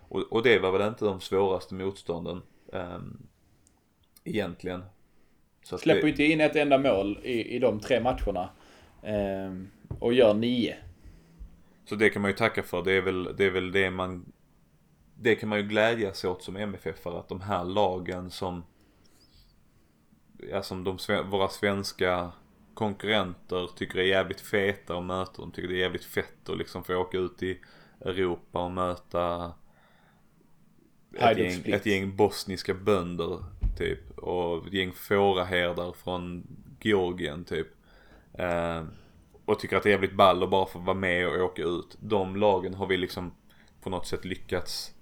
[0.09, 2.43] Och, och, det var väl inte de svåraste motstånden.
[2.73, 2.99] Eh,
[4.25, 4.85] egentligen.
[5.63, 6.09] Så Släpper det...
[6.11, 8.51] inte in ett enda mål i, i de tre matcherna.
[9.03, 9.53] Eh,
[9.99, 10.77] och gör nio.
[11.85, 12.83] Så det kan man ju tacka för.
[12.83, 14.33] Det är väl det, är väl det man
[15.15, 18.63] det kan man ju glädjas åt som MFF för att de här lagen som
[20.51, 20.99] ja, som de,
[21.31, 22.33] våra svenska
[22.75, 25.43] konkurrenter tycker är jävligt feta att möta.
[25.43, 27.61] De tycker det är jävligt fett att liksom få åka ut i
[28.01, 29.53] Europa och möta
[31.19, 33.45] ett gäng, ett gäng bosniska bönder
[33.79, 34.19] typ.
[34.19, 36.47] Och ett gäng fåraherdar från
[36.81, 37.67] Georgien typ.
[38.41, 38.85] Eh,
[39.45, 41.97] och tycker att det är jävligt ball och bara få vara med och åka ut.
[42.01, 43.33] De lagen har vi liksom
[43.83, 44.95] på något sätt lyckats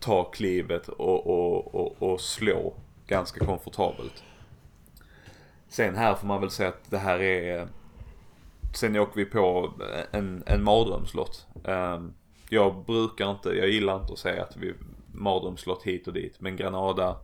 [0.00, 2.74] ta klivet och, och, och, och slå
[3.06, 4.24] ganska komfortabelt.
[5.68, 7.68] Sen här får man väl säga att det här är
[8.74, 9.72] Sen åker vi på
[10.10, 11.46] en, en mardrömslott.
[11.64, 12.02] Eh,
[12.50, 14.74] jag brukar inte, jag gillar inte att säga att vi
[15.12, 16.40] mardrömslott hit och dit.
[16.40, 17.16] Men Granada,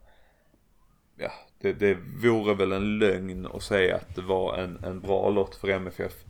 [1.16, 1.30] ja
[1.62, 5.54] det, det vore väl en lögn att säga att det var en, en bra lott
[5.54, 6.24] för MFF.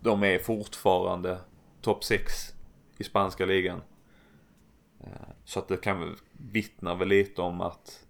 [0.00, 1.38] De är fortfarande
[1.80, 2.54] topp 6
[2.98, 3.82] i spanska ligan.
[5.00, 8.06] Eh, så att det kan vittna väl lite om att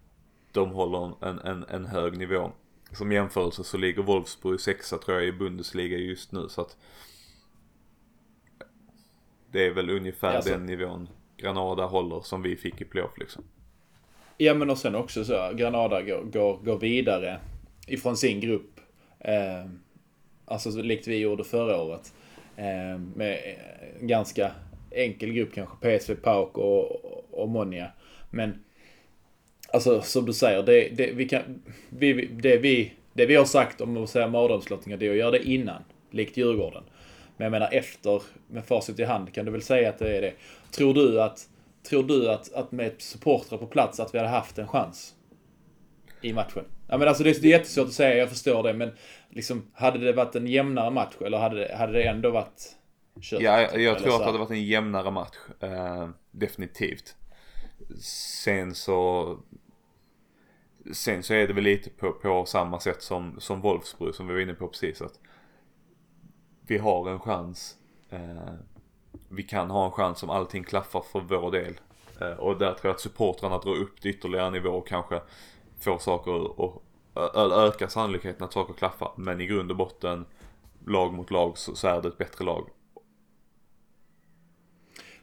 [0.53, 2.53] de håller en, en, en hög nivå.
[2.93, 6.77] Som jämförelse så ligger Wolfsburg sexa tror jag i Bundesliga just nu så att
[9.51, 13.45] det är väl ungefär alltså, den nivån Granada håller som vi fick i playoff liksom.
[14.41, 17.39] Ja men och sen också så Granada går, går, går vidare
[17.87, 18.81] ifrån sin grupp.
[19.21, 19.65] Eh,
[20.45, 22.15] alltså likt vi gjorde förra året.
[22.57, 23.57] Ehm, eh, med
[24.01, 24.53] ganska
[24.91, 25.77] enkel grupp kanske.
[25.99, 27.93] PSV, Pauk och, och Monia.
[28.31, 28.65] Men
[29.73, 33.81] alltså som du säger, det, det, vi kan, vi, det, vi, det vi har sagt
[33.81, 35.83] om att säga mardrömslottningar, det är att göra det innan.
[36.11, 36.83] Likt Djurgården.
[37.37, 40.23] Men jag menar efter, med facit i hand, kan du väl säga att det är
[40.23, 40.33] det.
[40.71, 41.49] Tror du att,
[41.83, 45.15] tror du att, att med supportrar på plats att vi hade haft en chans?
[46.21, 46.65] I matchen?
[46.89, 48.75] Ja men alltså det är, det är jättesvårt att säga, jag förstår det.
[48.75, 48.91] Men
[49.31, 52.77] liksom, hade det varit en jämnare match eller hade det, hade det ändå varit
[53.21, 53.41] kört.
[53.43, 55.37] Ja, jag, jag tror att det hade varit en jämnare match.
[55.65, 57.17] Uh, definitivt.
[58.01, 59.39] Sen så
[60.93, 64.35] Sen så är det väl lite på, på samma sätt som, som Wolfsburg som vi
[64.35, 65.21] var inne på precis att
[66.67, 67.77] vi har en chans.
[68.13, 68.55] Uh,
[69.29, 71.75] vi kan ha en chans om allting klaffar för vår del.
[72.21, 75.21] Eh, och där tror jag att supportrarna drar upp det ytterligare nivå och kanske
[75.81, 76.83] får saker att,
[77.15, 79.13] Öka ökar sannolikheten att saker klaffar.
[79.17, 80.25] Men i grund och botten,
[80.87, 82.69] lag mot lag så, så är det ett bättre lag.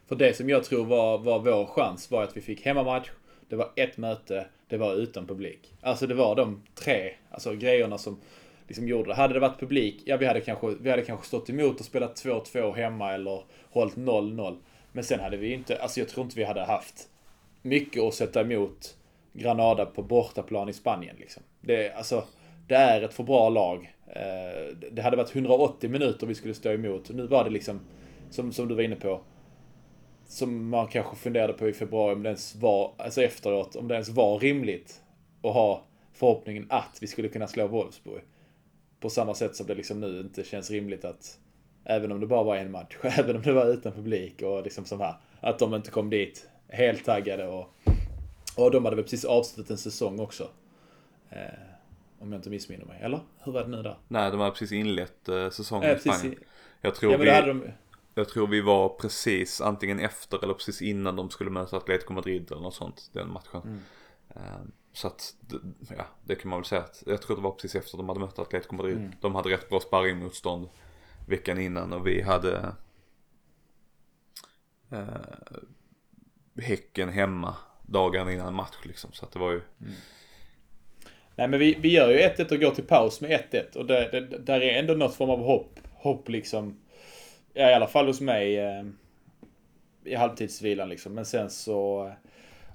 [0.08, 3.10] För det som jag tror var, var vår chans var att vi fick hemmamatch.
[3.48, 4.46] Det var ett möte.
[4.68, 5.74] Det var utan publik.
[5.80, 8.20] Alltså det var de tre alltså, grejerna som
[8.66, 9.14] liksom gjorde det.
[9.14, 12.24] Hade det varit publik, ja vi hade kanske, vi hade kanske stått emot och spelat
[12.24, 14.56] 2-2 hemma eller hållit 0-0.
[14.92, 17.08] Men sen hade vi inte, alltså jag tror inte vi hade haft
[17.62, 18.96] mycket att sätta emot
[19.32, 21.16] Granada på bortaplan i Spanien.
[21.18, 21.42] Liksom.
[21.60, 22.24] Det, alltså,
[22.68, 23.94] det är ett för bra lag.
[24.06, 27.10] Eh, det hade varit 180 minuter vi skulle stå emot.
[27.10, 27.80] Nu var det liksom,
[28.30, 29.20] som, som du var inne på,
[30.26, 33.94] som man kanske funderade på i februari om det ens var, alltså efteråt, om det
[33.94, 35.02] ens var rimligt
[35.42, 38.22] att ha förhoppningen att vi skulle kunna slå Wolfsburg.
[39.00, 41.38] På samma sätt som det liksom nu inte känns rimligt att,
[41.84, 44.84] även om det bara var en match, även om det var utan publik och liksom
[44.84, 47.74] så här, att de inte kom dit helt taggade och,
[48.56, 50.48] och de hade väl precis avslutat en säsong också.
[51.30, 51.38] Eh,
[52.18, 53.00] om jag inte missminner mig.
[53.02, 53.20] Eller?
[53.38, 53.98] Hur var det nu där?
[54.08, 56.38] Nej, de har precis inlett eh, säsongen Eh, i Spanien.
[56.80, 57.64] Jag tror, ja vi, hade de,
[58.14, 62.52] jag tror vi var precis antingen efter eller precis innan de skulle möta Atletico Madrid
[62.52, 63.62] eller något sånt, den matchen.
[63.64, 63.80] Mm.
[64.28, 64.60] Eh,
[64.96, 65.34] Så att,
[65.96, 68.20] ja, det kan man väl säga att jag tror det var precis efter de hade
[68.20, 68.96] mött Atletico Madrid.
[68.96, 69.12] Mm.
[69.20, 70.68] De hade rätt bra sparringmotstånd
[71.28, 72.72] veckan innan och vi hade
[74.90, 75.06] eh,
[76.62, 79.12] Häcken hemma dagen innan match liksom.
[79.12, 79.60] Så att det var ju,
[81.34, 84.08] Nej men vi, vi gör ju 1-1 och går till paus med 1-1 och det,
[84.12, 85.80] det, där är ändå något form av hopp.
[85.92, 86.80] Hopp liksom.
[87.54, 88.58] Ja, i alla fall hos mig.
[88.58, 88.84] Eh,
[90.04, 91.14] I halvtidsvilan liksom.
[91.14, 92.06] Men sen så.
[92.06, 92.12] eh,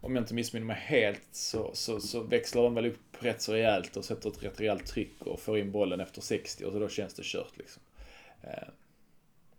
[0.01, 3.53] om jag inte missminner mig helt så, så, så växlar de väl upp rätt så
[3.53, 6.79] rejält och sätter ett rätt rejält tryck och får in bollen efter 60 och så
[6.79, 7.81] då känns det kört liksom.
[8.43, 8.67] Eh,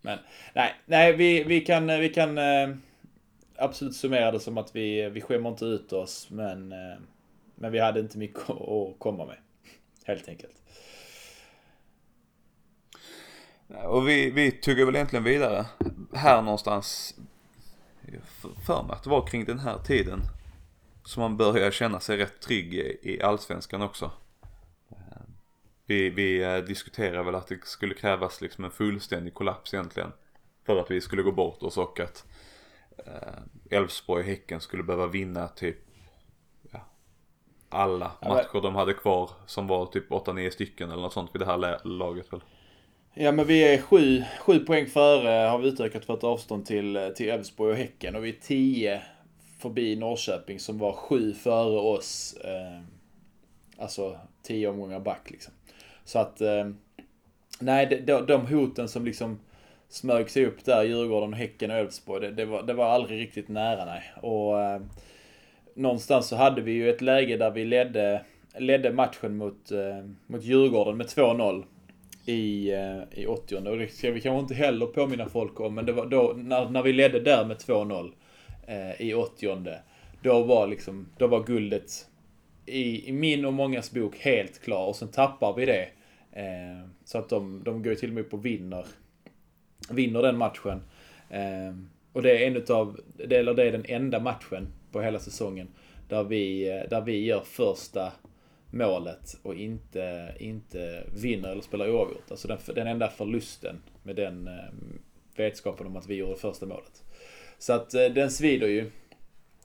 [0.01, 0.19] men
[0.55, 2.77] nej, nej vi, vi kan, vi kan eh,
[3.57, 6.99] absolut summera det som att vi, vi skämmer inte ut oss men eh,
[7.63, 9.37] men vi hade inte mycket att komma med.
[10.05, 10.63] Helt enkelt.
[13.85, 15.67] och vi, vi tuggar väl egentligen vidare.
[16.13, 17.15] Här någonstans,
[18.21, 20.21] för- mig att det var kring den här tiden
[21.05, 24.11] som man börjar känna sig rätt trygg i, allsvenskan också.
[24.91, 24.97] Eh,
[25.87, 30.13] Vi, vi eh, diskuterar väl att det skulle krävas liksom en fullständig kollaps egentligen.
[30.67, 32.27] För att vi skulle gå bort oss och att
[33.07, 35.77] eh, Elfsborg och Häcken skulle behöva vinna typ
[36.71, 36.81] ja,
[37.69, 41.47] alla matcher de hade kvar som var typ 8-9 stycken eller något sånt vid det
[41.47, 42.41] här laget väl.
[43.15, 47.29] Ja men vi är sju, sju poäng före, har vi utökat vårt avstånd till, till
[47.29, 48.17] Elfsborg och Häcken.
[48.17, 49.03] Och vi är tio
[49.59, 52.37] förbi Norrköping som var sju före oss.
[52.45, 52.81] Eh,
[53.79, 55.55] alltså tio omgångar back liksom.
[56.05, 56.69] Så att, eh,
[57.61, 59.41] nej de, de, hoten som liksom
[59.89, 63.49] smög sig upp där, Djurgården, Häcken och Elfsborg, det, det, var, det var aldrig riktigt
[63.49, 64.03] nära nej.
[64.23, 64.81] Och eh,
[65.75, 68.23] någonstans så hade vi ju ett läge där vi ledde,
[68.59, 71.65] ledde matchen mot, eh, mot Djurgården med 2-0
[72.27, 75.87] i, eh, i 80 och det ska vi kanske inte heller påminna folk om, men
[75.87, 78.13] det var då när, när vi ledde där med 2-0
[78.67, 79.77] eh, i 80
[80.23, 82.07] då var liksom, då var guldet
[82.67, 85.89] i, i min och mångas bok helt klar och sen tappar vi det.
[86.33, 88.87] Eh, så att de, de går ju till och med upp och vinner,
[89.91, 90.83] vinner den matchen.
[91.31, 91.75] Eh,
[92.13, 93.01] och det är en utav,
[93.31, 95.69] eller det är den enda matchen på hela säsongen
[96.09, 98.13] där vi, eh, där vi gör första
[98.73, 102.31] målet och inte, inte vinner eller spelar oavgjort.
[102.31, 104.55] Alltså den, den enda förlusten med den eh,
[105.37, 107.03] vetskapen om att vi gjorde första målet.
[107.59, 108.91] Så att eh, den svider ju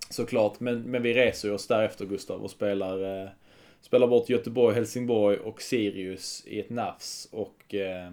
[0.10, 0.60] såklart.
[0.60, 3.30] Men, men vi reser oss därefter Gustav och spelar, eh,
[3.82, 7.30] spelar bort Göteborg, Helsingborg och Sirius i ett nafs.
[7.32, 8.12] Och eh,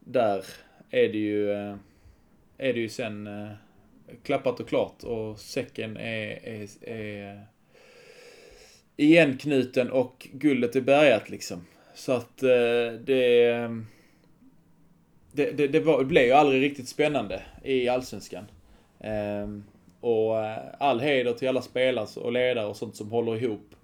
[0.00, 0.44] där
[0.90, 1.76] är det ju, eh,
[2.58, 3.50] är det ju sen eh,
[4.22, 7.46] klappat och klart och säcken är, är, är
[8.96, 11.66] igenknuten och guldet är bärgat liksom.
[11.94, 13.70] Så att eh, det, eh,
[15.32, 18.44] det, det, det, var, det blev ju aldrig riktigt spännande i Allsvenskan.
[19.00, 19.48] Eh,
[20.00, 23.74] och eh, all heder till alla spelare och ledare och sånt som håller ihop,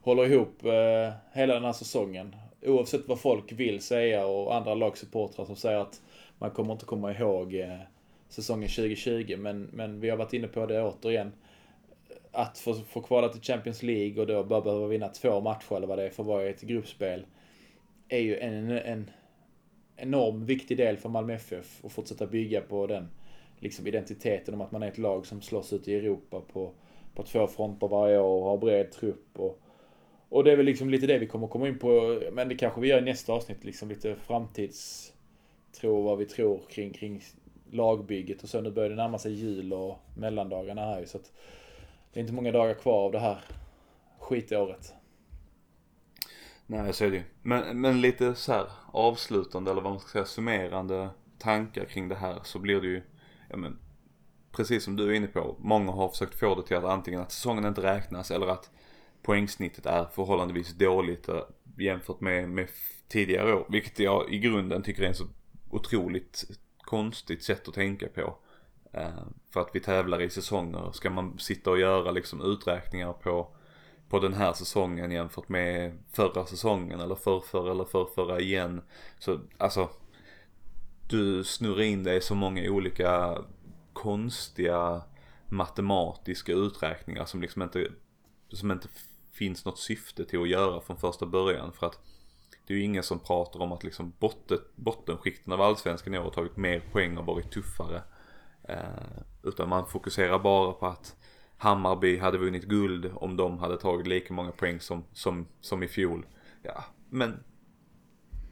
[0.00, 2.36] håller ihop eh, hela den här säsongen.
[2.62, 6.00] Oavsett vad folk vill säga och andra lagsupportrar som säger att
[6.38, 7.78] man kommer inte komma ihåg eh,
[8.28, 9.36] säsongen 2020.
[9.38, 11.32] Men, men vi har varit inne på det återigen
[12.34, 15.86] att få, få kvala till Champions League och då bara behöva vinna två matcher eller
[15.86, 17.26] vad det är för varje ett gruppspel.
[18.08, 19.10] Är ju en, en
[19.96, 23.08] enorm viktig del för Malmö FF Och fortsätta bygga på den
[23.58, 26.72] liksom identiteten om att man är ett lag som slåss ut i Europa på,
[27.14, 29.26] på två fronter varje år och har bred trupp.
[29.40, 29.60] Och,
[30.28, 32.80] och det är väl liksom lite det vi kommer komma in på, men det kanske
[32.80, 37.22] vi gör i nästa avsnitt, liksom lite framtidstro, vad vi tror kring, kring
[37.70, 38.60] lagbygget och så.
[38.60, 41.32] Nu börjar det närma sig jul och mellandagarna här ju, så att
[42.14, 43.44] det är inte många dagar kvar av det här
[44.18, 44.94] skitåret.
[46.66, 47.22] Nej, så är det ju.
[47.42, 51.08] Men, men lite så här avslutande eller vad man ska säga summerande
[51.38, 53.02] tankar kring det här så blir det ju,
[53.50, 53.78] ja men
[54.52, 57.32] precis som du är inne på, många har försökt få det till att antingen att
[57.32, 58.70] säsongen inte räknas eller att
[59.22, 61.42] poängsnittet är förhållandevis dåligt eh,
[61.78, 62.68] jämfört med, med
[63.08, 63.66] tidigare år.
[63.68, 65.26] Vilket jag i grunden tycker är en så
[65.70, 66.44] otroligt
[66.78, 68.38] konstigt sätt att tänka på.
[68.94, 70.92] Eh, för att vi tävlar i säsonger.
[70.92, 73.48] Ska man sitta och göra liksom uträkningar på,
[74.08, 78.82] på den här säsongen jämfört med förra säsongen eller förrförra eller förrförra igen.
[79.18, 79.90] Så alltså,
[81.08, 83.38] du snurrar in dig i så många olika
[83.92, 85.02] konstiga
[85.46, 87.88] matematiska uträkningar som liksom inte,
[88.48, 88.88] som inte
[89.32, 91.72] finns något syfte till att göra från första början.
[91.72, 91.98] För att
[92.66, 96.22] det är ju ingen som pratar om att liksom botten, bottenskikten av allsvenskan i år
[96.22, 98.02] har tagit mer poäng och varit tuffare.
[98.68, 98.76] Eh,
[99.42, 101.16] utan man fokuserar bara på att
[101.56, 105.88] Hammarby hade vunnit guld om de hade tagit lika många poäng som, som, som i
[105.88, 106.26] fjol.
[106.62, 107.44] Ja, men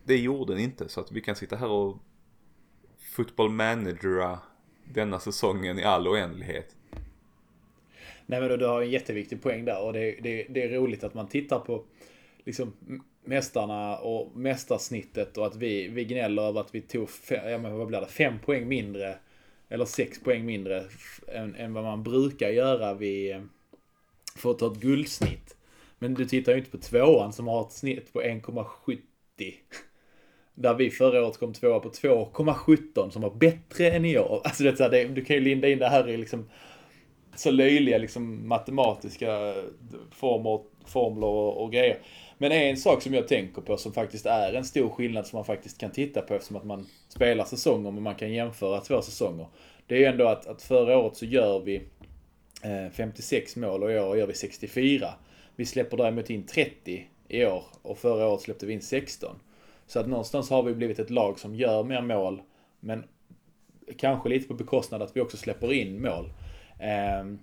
[0.05, 1.97] det gjorde den inte så att vi kan sitta här och
[2.99, 4.39] football managera
[4.85, 6.77] denna säsongen i all oändlighet.
[8.27, 11.15] Nej men du har en jätteviktig poäng där och det, det, det är roligt att
[11.15, 11.85] man tittar på
[12.45, 12.73] liksom
[13.25, 17.79] mästarna och mästarsnittet och att vi, vi gnäller över att vi tog fem, ja, men
[17.79, 19.19] vad blir det, fem poäng mindre
[19.73, 20.85] eller sex poäng mindre
[21.29, 23.37] än, än vad man brukar göra vid,
[24.37, 25.57] för att ta ett guldsnitt.
[25.99, 28.99] Men du tittar ju inte på tvåan som har ett snitt på 1,70.
[30.55, 34.41] Där vi förra året kom tvåa på 2,17 som var bättre än i år.
[34.45, 36.51] Alltså det, är så här, det, du kan ju linda in det här i liksom
[37.37, 39.55] så löjliga liksom matematiska
[40.11, 41.99] former, formler och, och grejer.
[42.43, 45.45] Men en sak som jag tänker på som faktiskt är en stor skillnad som man
[45.45, 49.47] faktiskt kan titta på eftersom att man spelar säsonger men man kan jämföra två säsonger.
[49.87, 51.77] Det är ju ändå att, att förra året så gör vi
[52.63, 55.15] eh, 56 mål och i år gör vi 64.
[55.57, 59.37] Vi släpper däremot in 30 i år och förra året släppte vi in 16.
[59.87, 62.43] Så att någonstans har vi blivit ett lag som gör mer mål
[62.81, 63.05] men
[63.99, 66.33] kanske lite på bekostnad att vi också släpper in mål.
[66.81, 67.39] Ehm,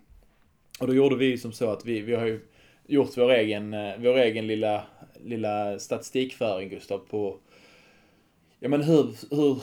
[0.80, 2.41] och då gjorde vi som så att vi, vi har ju
[2.90, 4.84] gjort vår egen, eh, vår egen lilla,
[5.24, 7.38] lilla statistikföring Gustav på
[8.60, 9.62] Ja men hur, hur,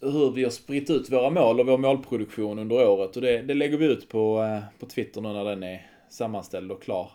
[0.00, 3.54] hur vi har spritt ut våra mål och vår målproduktion under året och det, det
[3.54, 7.10] lägger vi ut på, eh, på Twitter nu när den är sammanställd och klar.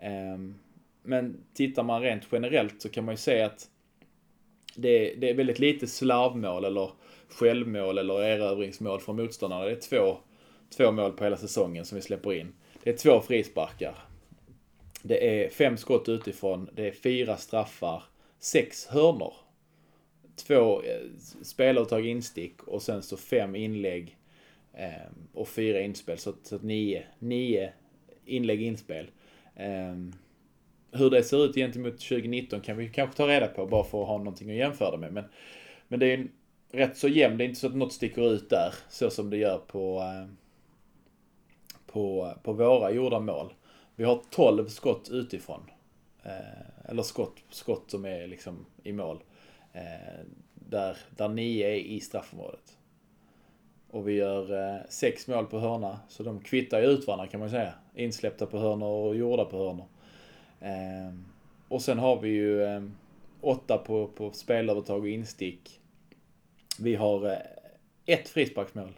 [0.00, 0.54] Ehm,
[1.02, 3.68] men tittar man rent generellt så kan man ju se att
[4.76, 6.90] det, det är väldigt lite slarvmål eller
[7.28, 9.64] självmål eller erövringsmål från motståndarna.
[9.64, 10.16] Det är två,
[10.76, 12.52] två mål på hela säsongen som vi släpper in.
[12.82, 13.94] Det är två frisparkar.
[15.06, 18.02] Det är fem skott utifrån, det är fyra straffar,
[18.38, 19.34] sex hörnor.
[20.36, 21.00] Två eh,
[21.42, 24.16] spelavtag instick och sen så fem inlägg
[24.72, 26.18] eh, och fyra inspel.
[26.18, 27.72] Så, så nio, nio
[28.24, 29.06] inlägg inspel.
[29.56, 30.12] Ehm,
[30.92, 34.08] hur det ser ut gentemot 2019 kan vi kanske ta reda på bara för att
[34.08, 35.12] ha någonting att jämföra det med.
[35.12, 35.24] Men,
[35.88, 36.30] men det är en
[36.72, 39.36] rätt så jämn, det är inte så att något sticker ut där så som det
[39.36, 40.30] gör på, eh,
[41.86, 43.52] på, på våra gjorda mål.
[43.96, 45.70] Vi har 12 skott utifrån.
[46.22, 49.22] Eh, eller skott, skott som är liksom i mål.
[49.72, 50.24] Eh,
[50.54, 52.78] där, där nio är i straffområdet.
[53.90, 57.40] Och vi gör eh, sex mål på hörna, så de kvittar ju ut varandra kan
[57.40, 57.74] man säga.
[57.94, 59.86] Insläppta på hörnor och gjorda på hörnor.
[60.60, 61.14] Eh,
[61.68, 62.82] och sen har vi ju eh,
[63.40, 65.80] åtta på, på spelövertag och instick.
[66.78, 67.38] Vi har eh,
[68.06, 68.92] ett frisparksmål.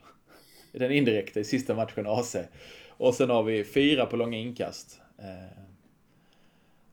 [0.72, 2.36] Den indirekta i sista matchen AC.
[2.96, 5.00] Och sen har vi fyra på långa inkast.
[5.18, 5.62] Eh,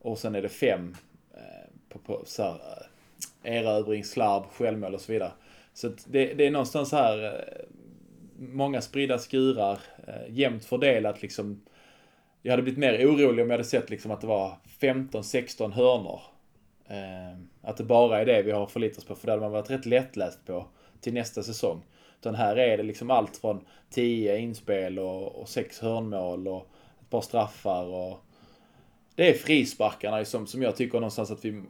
[0.02, 0.96] och sen är det fem
[1.34, 2.60] eh, på, på så här,
[3.44, 5.32] eh, erövring, slarv, självmål och så vidare.
[5.74, 7.44] Så det, det är någonstans här
[8.52, 11.62] många spridda skurar, eh, jämnt fördelat liksom.
[12.42, 16.22] Jag hade blivit mer orolig om jag hade sett liksom att det var 15-16 hörnor.
[16.88, 19.52] Eh, att det bara är det vi har förlitat oss på, för det hade man
[19.52, 20.66] varit rätt lättläst på
[21.02, 21.82] till nästa säsong.
[22.24, 26.68] Utan här är det liksom allt från 10 inspel och, och 6 hörnmål och
[27.02, 28.20] ett par straffar och
[29.16, 31.64] det är frisparkarna som, som jag tycker någonstans att vi,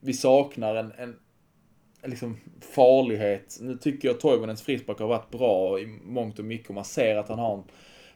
[0.00, 1.16] vi saknar en, en,
[2.02, 3.58] en liksom farlighet.
[3.60, 7.16] Nu tycker jag Toivonens frispark har varit bra i mångt och mycket och man ser
[7.16, 7.64] att han har en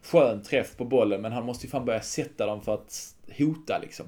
[0.02, 3.78] skön träff på bollen men han måste ju fan börja sätta dem för att hota
[3.78, 4.06] liksom.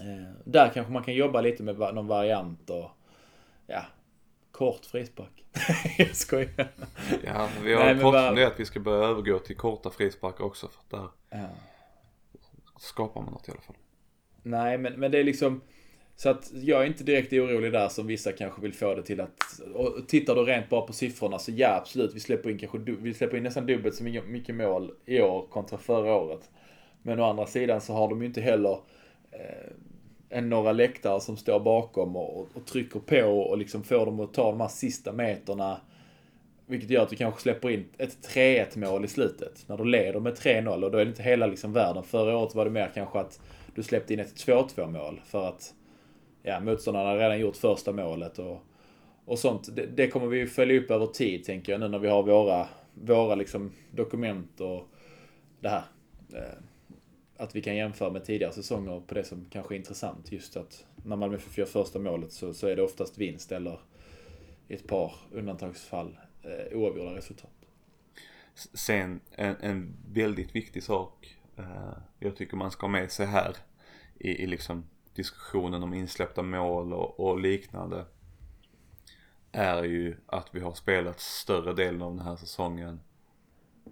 [0.00, 2.90] Eh, där kanske man kan jobba lite med någon variant och
[3.66, 3.82] ja,
[4.56, 5.44] kort frispark.
[5.98, 6.68] jag skojar.
[7.24, 8.28] Ja, vi har pratat bara...
[8.28, 11.48] om det att vi ska börja övergå till korta frisparkar också för att där ja.
[12.78, 13.76] skapar man något i alla fall.
[14.42, 15.60] Nej, men, men det är liksom
[16.16, 19.20] så att jag är inte direkt orolig där som vissa kanske vill få det till
[19.20, 22.78] att, och tittar du rent bara på siffrorna så ja absolut, vi släpper in kanske,
[22.78, 26.50] vi släpper in nästan dubbelt så mycket mål i år kontra förra året.
[27.02, 28.78] Men å andra sidan så har de ju inte heller
[29.30, 29.72] eh,
[30.30, 34.20] än några läktare som står bakom och, och, och trycker på och liksom får dem
[34.20, 35.80] att ta de här sista meterna.
[36.66, 39.64] Vilket gör att du kanske släpper in ett 3-1 mål i slutet.
[39.66, 42.02] När du leder med 3-0 och då är det inte hela liksom världen.
[42.02, 43.40] Förra året var det mer kanske att
[43.74, 45.74] du släppte in ett 2-2 mål för att
[46.42, 48.62] ja, motståndarna redan gjort första målet och,
[49.24, 49.76] och sånt.
[49.76, 52.66] Det, det kommer vi följa upp över tid tänker jag nu när vi har våra,
[52.94, 54.88] våra liksom dokument och
[55.60, 55.82] det här.
[56.34, 56.58] Eh,
[57.36, 60.32] att vi kan jämföra med tidigare säsonger på det som kanske är intressant.
[60.32, 63.80] Just att när Malmö FF gör första målet så, så är det oftast vinst eller
[64.68, 67.50] i ett par undantagsfall eh, oavgjorda resultat.
[68.74, 73.56] Sen en, en väldigt viktig sak eh, jag tycker man ska ha med sig här
[74.18, 74.84] i, i liksom
[75.14, 78.04] diskussionen om insläppta mål och, och liknande
[79.52, 83.00] är ju att vi har spelat större delen av den här säsongen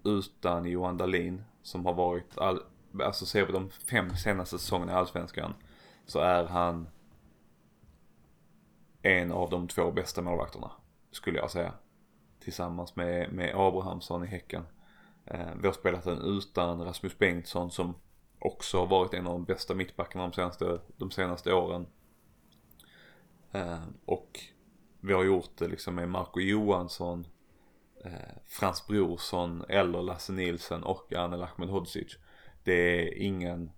[0.04, 2.60] utan Johan Dahlin som har varit, all,
[3.02, 5.54] alltså ser vi de fem senaste säsongerna i Allsvenskan
[6.06, 6.88] så är han
[9.02, 10.70] en av de två bästa målvakterna
[11.10, 11.72] skulle jag säga.
[12.40, 14.66] Tillsammans med, med Abrahamsson i Häcken.
[15.26, 17.94] Eh, vi har spelat den utan Rasmus Bengtsson som
[18.38, 21.86] också har varit en av de bästa mittbackarna de senaste, de senaste åren.
[23.52, 24.40] Eh, och
[25.00, 27.26] vi har gjort det liksom med Marco Johansson,
[28.04, 28.12] eh,
[28.46, 32.16] Frans Brorsson eller Lasse Nilsson och Anel Ahmedhodzic.
[32.64, 33.70] Det är ingen,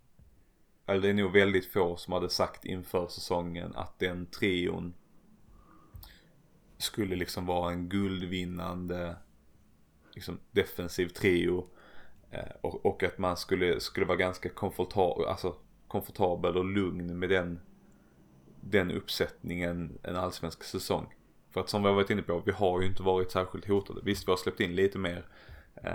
[0.87, 4.95] eller det är nog väldigt få som hade sagt inför säsongen att den trion
[6.78, 9.16] skulle liksom vara en guldvinnande
[10.14, 11.66] liksom, defensiv trio.
[12.30, 15.57] Eh, och, och, att man skulle, skulle vara ganska komfortabel, alltså,
[15.89, 17.61] komfortabel och lugn med den,
[18.61, 21.14] den uppsättningen en allsvensk säsong.
[21.51, 24.01] För att som vi har varit inne på, vi har ju inte varit särskilt hotade.
[24.05, 25.26] Visst, vi har släppt in lite mer
[25.74, 25.93] eh,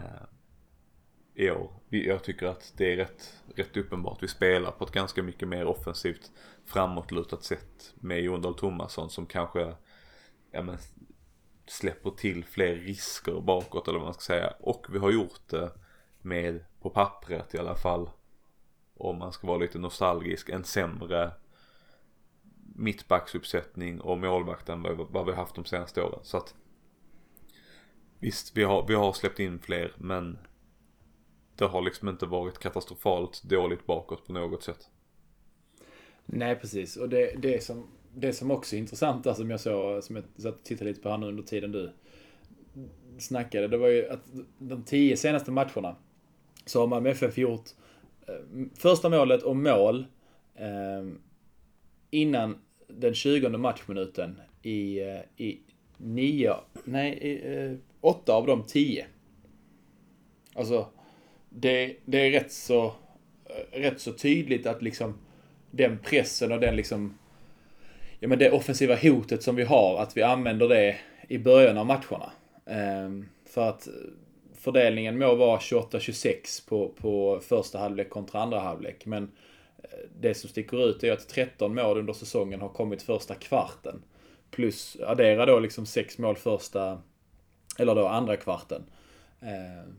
[1.36, 1.71] i år.
[1.89, 4.23] Jag tycker att det är rätt, rätt uppenbart.
[4.23, 6.32] Vi spelar på ett ganska mycket mer offensivt
[6.65, 9.75] framåtlutat sätt med Jon Dahl Tomasson som kanske
[10.51, 10.77] ja, men,
[11.65, 14.53] släpper till fler risker bakåt eller vad man ska säga.
[14.59, 15.71] Och vi har gjort det
[16.21, 18.09] med, på pappret i alla fall,
[18.97, 21.32] om man ska vara lite nostalgisk, en sämre
[22.75, 26.19] mittbacksuppsättning och målvakt än vad, vi haft de senaste åren.
[26.23, 26.55] Så att
[28.19, 30.38] visst, vi har, vi har släppt in fler men
[31.62, 34.89] det har liksom inte varit katastrofalt dåligt bakåt på något sätt.
[36.26, 36.97] Nej, precis.
[36.97, 40.26] Och det, det, som, det som också är intressant, där som jag såg, som jag
[40.38, 41.91] satt och tittade lite på här nu under tiden du
[43.18, 44.20] snackade, det var ju att
[44.57, 45.95] de tio senaste matcherna
[46.66, 47.70] så har Malmö FF gjort
[48.28, 50.05] eh, första målet och mål
[50.55, 51.07] eh,
[52.09, 52.57] innan
[52.88, 55.59] den 20 matchminuten i, eh, i
[55.97, 59.05] nio, nej, i, eh, åtta av de tio.
[60.55, 60.88] Alltså,
[61.54, 62.86] det, det är rätt så,
[63.45, 65.18] eh, rätt så tydligt att liksom
[65.72, 67.18] den pressen och den liksom,
[68.20, 70.97] ja men det offensiva hotet som vi har, att vi använder det
[71.28, 72.32] i början av matcherna.
[72.66, 73.93] Ehm, för att eh,
[74.54, 79.06] fördelningen må vara 28-26 på, på första halvlek kontra andra halvlek.
[79.06, 79.32] Men
[79.84, 79.89] eh,
[80.20, 84.04] det som sticker ut är att 13 mål under säsongen har kommit första kvarten.
[84.52, 87.02] Plus addera då liksom 6 mål första,
[87.78, 88.84] eller då andra kvarten.
[89.41, 89.95] Ehm,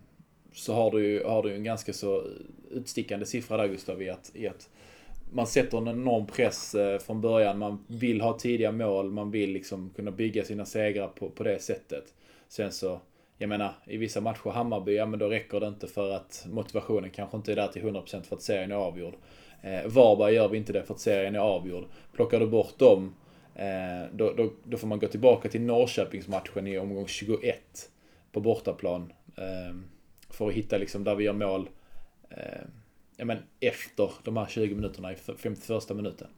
[0.52, 2.24] så har du ju har du en ganska så
[2.70, 4.68] utstickande siffra där Gustav i att, i att
[5.32, 7.58] man sätter en enorm press eh, från början.
[7.58, 9.10] Man vill ha tidiga mål.
[9.10, 12.04] Man vill liksom kunna bygga sina segrar på, på det sättet.
[12.48, 13.00] Sen så,
[13.38, 17.10] jag menar, i vissa matcher Hammarby, ja men då räcker det inte för att motivationen
[17.10, 19.14] kanske inte är där till 100% för att serien är avgjord.
[19.62, 21.84] Eh, Varberg gör vi inte det för att serien är avgjord.
[22.12, 23.14] Plockar du bort dem,
[23.54, 27.90] eh, då, då, då, får man gå tillbaka till Norrköpingsmatchen i omgång 21
[28.32, 29.12] på bortaplan.
[29.36, 29.76] Eh,
[30.34, 31.68] för att hitta liksom där vi gör mål
[32.30, 32.62] eh,
[33.16, 36.28] ja, men efter de här 20 minuterna i 51 minuten.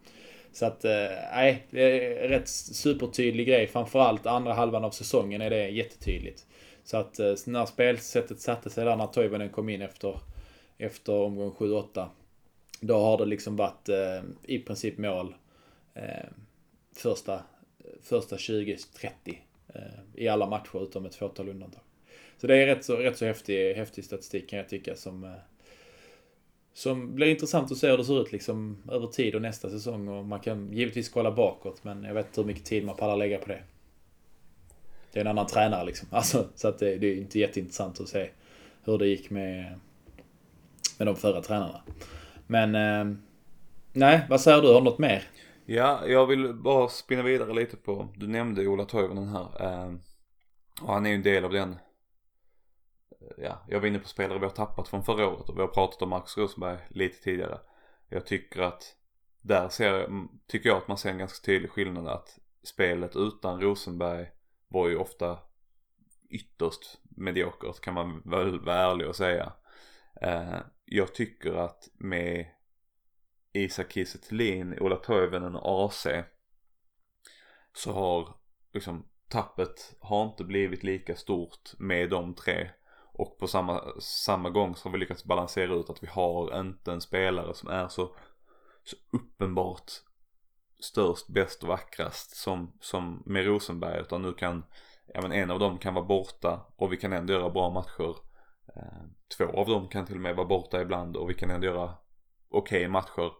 [0.52, 3.66] Så att, eh, nej, det är rätt supertydlig grej.
[3.66, 6.46] Framförallt andra halvan av säsongen är det jättetydligt.
[6.84, 10.20] Så att eh, när spelsättet satte sig där när Toivonen kom in efter,
[10.78, 12.08] efter omgång 7-8
[12.86, 15.34] då har det liksom varit eh, i princip mål
[15.94, 16.26] eh,
[16.92, 17.42] första,
[18.02, 18.78] första 20-30
[19.68, 19.82] eh,
[20.14, 21.82] i alla matcher utom ett fåtal undantag.
[22.44, 25.30] Så det är rätt så, rätt så häftig, häftig statistik kan jag tycka som, eh,
[26.74, 30.08] som blir intressant att se hur det ser ut liksom över tid och nästa säsong.
[30.08, 33.16] Och man kan givetvis kolla bakåt men jag vet inte hur mycket tid man pallar
[33.16, 33.62] lägga på det.
[35.12, 36.08] Det är en annan tränare liksom.
[36.12, 38.30] Alltså, så att det, det är inte jätteintressant att se
[38.84, 39.78] hur det gick med,
[40.98, 41.82] med de förra tränarna.
[42.46, 43.16] Men eh,
[43.92, 44.68] nej, vad säger du?
[44.68, 45.22] Har du något mer?
[45.66, 49.46] Ja, jag vill bara spinna vidare lite på, du nämnde Ola Toivonen här.
[49.60, 49.94] Eh,
[50.82, 51.76] och han är ju en del av den,
[53.36, 55.68] ja, jag var inne på spelare vi har tappat från förra året och vi har
[55.68, 57.58] pratat om Max Rosenberg lite tidigare.
[58.08, 58.96] Jag tycker att
[59.40, 63.60] där ser, mm, tycker jag att man ser en ganska tydlig skillnad att spelet utan
[63.60, 64.30] Rosenberg
[64.68, 65.38] var ju ofta
[66.30, 69.52] ytterst mediokert kan man väl vara ärlig och säga.
[70.20, 72.46] Eh, jag tycker att med
[73.52, 74.18] Isak Kiese
[74.80, 76.06] Ola Toivonen och AC
[77.72, 78.36] så har
[78.72, 82.70] liksom tappet har inte blivit lika stort med de tre.
[83.14, 86.92] Och på samma, samma gång så har vi lyckats balansera ut att vi har inte
[86.92, 88.16] en spelare som är så,
[88.84, 89.92] så uppenbart
[90.80, 94.64] störst, bäst och vackrast som, som med Rosenberg utan nu kan
[95.14, 98.16] ja men en av dem kan vara borta och vi kan ändå göra bra matcher.
[98.76, 99.02] Eh,
[99.36, 101.94] två av dem kan till och med vara borta ibland och vi kan ändå göra
[102.48, 103.32] okej okay matcher.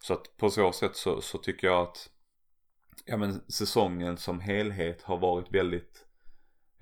[0.00, 2.10] Så att på så sätt så, så tycker jag att
[3.04, 6.06] ja men säsongen som helhet har varit väldigt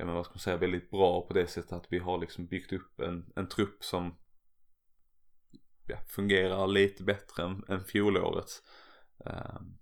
[0.01, 2.47] ja men vad ska man säga väldigt bra på det sättet att vi har liksom
[2.47, 4.17] byggt upp en, en trupp som
[5.87, 8.63] ja, fungerar lite bättre än, än fjolårets.
[9.19, 9.79] Um,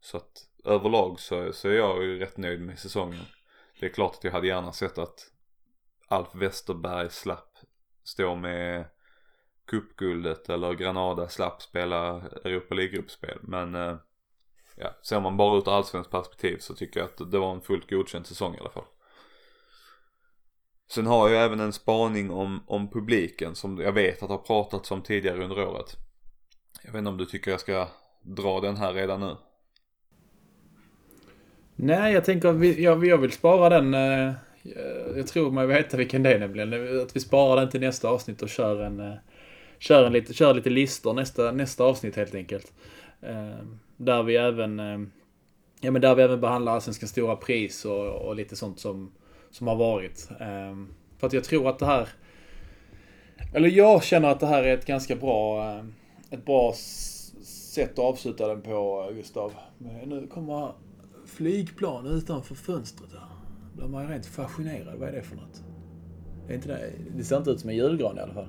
[0.00, 3.24] så att överlag så, så är jag ju rätt nöjd med säsongen.
[3.80, 5.30] Det är klart att jag hade gärna sett att
[6.08, 7.58] Alf Westerberg slapp
[8.04, 8.84] stå med
[9.66, 13.38] cupguldet eller Granada slapp spela Europa League-gruppspel.
[13.42, 13.96] Men eh,
[14.76, 17.60] ja, ser man bara ut ur allsvenskt perspektiv så tycker jag att det var en
[17.60, 18.84] fullt godkänd säsong i alla fall.
[20.88, 24.38] Sen har jag även en spaning om, om publiken som jag vet att det har
[24.38, 25.96] pratats om tidigare under året.
[26.82, 27.88] Jag vet inte om du tycker jag ska
[28.22, 29.36] dra den här redan nu?
[31.76, 33.94] Nej, jag tänker att vi, jag, jag vill spara den.
[33.94, 34.34] Eh, eh
[35.16, 37.00] jag tror man veta vilken det är nämligen.
[37.00, 39.14] Att vi sparar den till nästa avsnitt och kör en, eh,
[39.78, 42.72] kör en lite, kör lite listor nästa, nästa avsnitt helt enkelt.
[43.20, 43.66] Eh,
[43.96, 45.10] där vi även, ehm,
[45.80, 49.12] ja men där vi även behandlar Allsvenskans stora pris och, och lite sånt som,
[49.56, 50.28] som har varit.
[51.18, 52.08] För att jag tror att det här,
[53.54, 55.64] eller jag känner att det här är ett ganska bra,
[56.30, 59.52] ett bra sätt att avsluta den på, Gustav.
[59.78, 60.72] Nu kommer
[61.26, 63.10] flygplan utanför fönstret.
[63.10, 64.98] Då blir man rent fascinerad.
[64.98, 65.64] Vad är det för något?
[66.46, 66.92] Det, är inte det.
[67.16, 68.48] det ser inte ut som en julgran i alla fall.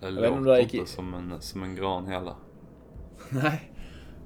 [0.00, 0.86] Det låter inte i...
[0.86, 2.34] som, en, som en gran heller.
[3.30, 3.72] Nej.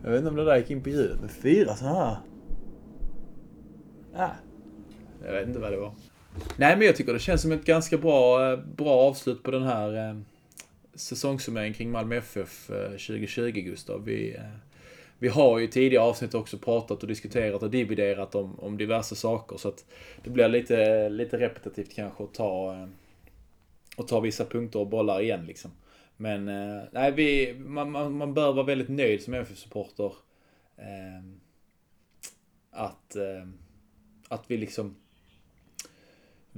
[0.02, 1.20] Jag vet inte om det där gick in på ljudet.
[1.20, 2.18] Men fyra sådana här.
[4.16, 4.30] Ah.
[5.24, 5.94] Jag vet inte vad det var.
[6.56, 9.62] Nej, men jag tycker det känns som ett ganska bra, eh, bra avslut på den
[9.62, 10.16] här eh,
[10.94, 14.04] säsongssummeringen kring Malmö FF eh, 2020, Gustav.
[14.04, 14.42] Vi, eh,
[15.18, 19.16] vi har ju i tidigare avsnitt också pratat och diskuterat och dividerat om, om diverse
[19.16, 19.56] saker.
[19.56, 19.84] Så att
[20.24, 22.86] det blir lite, lite repetitivt kanske att ta, eh,
[23.96, 25.70] att ta vissa punkter och bollar igen liksom.
[26.16, 30.12] Men eh, nej, vi, man, man, man bör vara väldigt nöjd som MFF-supporter.
[30.76, 31.24] Eh,
[32.70, 33.48] att, eh,
[34.28, 34.96] att vi liksom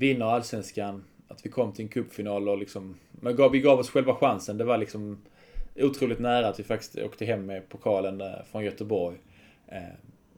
[0.00, 1.04] vinner allsvenskan.
[1.28, 2.96] Att vi kom till en cupfinal och liksom...
[3.10, 4.58] Men gav, vi gav oss själva chansen.
[4.58, 5.22] Det var liksom
[5.76, 9.16] otroligt nära att vi faktiskt åkte hem med pokalen eh, från Göteborg.
[9.66, 9.82] Eh,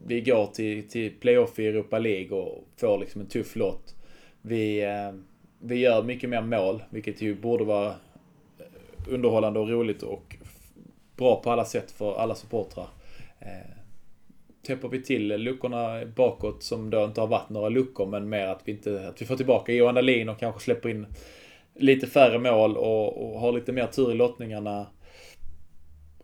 [0.06, 3.94] vi går till, till playoff i Europa League och får liksom en tuff lott.
[4.42, 5.12] Vi, eh,
[5.58, 7.94] vi gör mycket mer mål, vilket ju borde vara
[9.08, 10.36] underhållande och roligt och
[11.16, 12.88] bra på alla sätt för alla supportrar.
[14.66, 18.60] Täpper vi till luckorna bakåt som då inte har varit några luckor men mer att
[18.64, 21.06] vi, inte, att vi får tillbaka Johan Dahlin och kanske släpper in
[21.74, 24.86] lite färre mål och, och har lite mer tur i lottningarna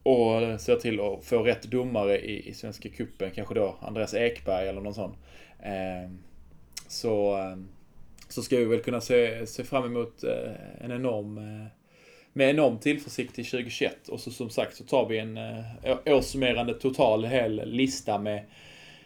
[0.03, 4.69] och ser till att få rätt domare i, i Svenska Kuppen kanske då Andreas Ekberg
[4.69, 5.17] eller någon sån.
[5.63, 6.11] Eh,
[6.89, 7.69] så, ehm,
[8.29, 11.67] så ska vi väl kunna se, se fram emot eh, en enorm eh,
[12.39, 16.75] med enorm tillförsikt till 2021 och så som sagt så tar vi en eh, årssummerande
[16.75, 18.45] total hel lista med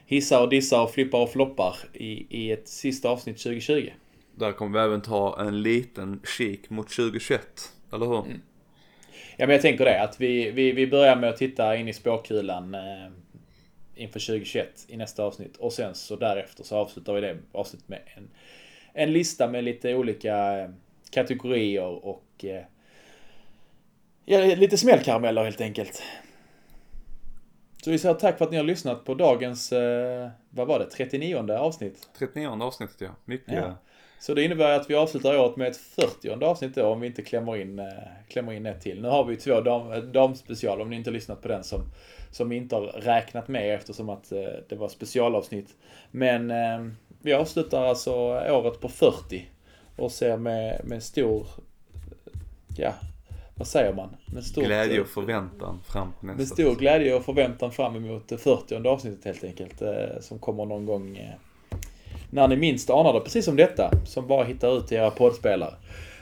[0.07, 3.91] hissar och dissar och flippar och floppar i, i ett sista avsnitt 2020.
[4.35, 7.41] Där kommer vi även ta en liten kik mot 2021,
[7.93, 8.19] eller hur?
[8.19, 8.41] Mm.
[9.37, 10.03] Ja, men jag tänker det.
[10.03, 12.81] Att vi, vi, vi börjar med att titta in i spåkulan eh,
[13.95, 15.57] inför 2021 i nästa avsnitt.
[15.57, 18.31] Och sen så därefter så avslutar vi det avsnittet med en,
[18.93, 20.71] en lista med lite olika eh,
[21.11, 22.65] kategorier och eh,
[24.25, 26.03] ja, lite smällkarameller helt enkelt.
[27.85, 30.87] Så vi säger tack för att ni har lyssnat på dagens, eh, vad var det,
[30.87, 32.09] 39 avsnitt?
[32.19, 33.09] 39 avsnittet ja.
[33.25, 33.55] Mycket.
[33.55, 33.77] Ja.
[34.23, 37.23] Så det innebär att vi avslutar året med ett 40 avsnitt då om vi inte
[37.23, 37.87] klämmer in, äh,
[38.29, 39.03] klämmer in ett till.
[39.03, 41.85] Nu har vi två dam, damspecial om ni inte lyssnat på den som,
[42.31, 45.69] som inte har räknat med eftersom att äh, det var specialavsnitt.
[46.11, 46.87] Men äh,
[47.23, 48.13] vi avslutar alltså
[48.51, 49.47] året på 40
[49.97, 51.47] och ser med, med stor,
[52.77, 52.93] ja,
[53.55, 54.17] vad säger man?
[54.27, 56.39] Med stor glädje och förväntan fram nästa.
[56.39, 59.83] Med stor glädje och förväntan fram emot 40 avsnittet helt enkelt.
[60.21, 61.19] Som kommer någon gång
[62.33, 65.75] när ni minst anar det, precis som detta, som bara hittar ut till era poddspelare.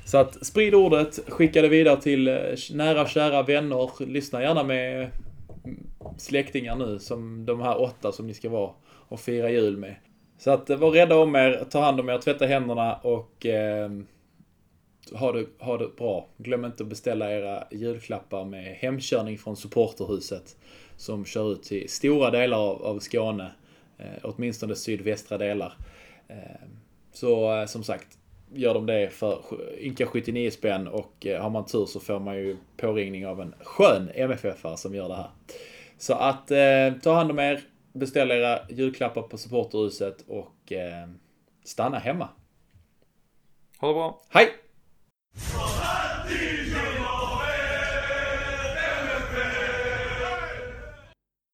[0.04, 2.34] Så att sprid ordet, skicka det vidare till eh,
[2.72, 4.06] nära och kära vänner.
[4.06, 5.10] Lyssna gärna med
[6.18, 9.94] släktingar nu, som de här åtta som ni ska vara och fira jul med.
[10.38, 13.90] Så att eh, var rädda om er, ta hand om er, tvätta händerna och eh,
[15.12, 16.28] ha, det, ha det bra.
[16.36, 20.56] Glöm inte att beställa era julklappar med hemkörning från supporterhuset
[20.96, 23.52] som kör ut till stora delar av, av Skåne,
[23.98, 25.76] eh, åtminstone sydvästra delar.
[26.28, 26.36] Eh,
[27.12, 28.18] så eh, som sagt,
[28.52, 29.40] gör de det för
[29.78, 33.54] ynka 79 spänn och eh, har man tur så får man ju påringning av en
[33.60, 35.30] skön MFF-are som gör det här.
[35.98, 37.60] Så att eh, ta hand om er,
[37.92, 41.08] beställ era julklappar på supporterhuset och eh,
[41.64, 42.28] stanna hemma.
[43.78, 44.22] Ha det bra.
[44.28, 44.48] Hej!
[45.34, 45.69] From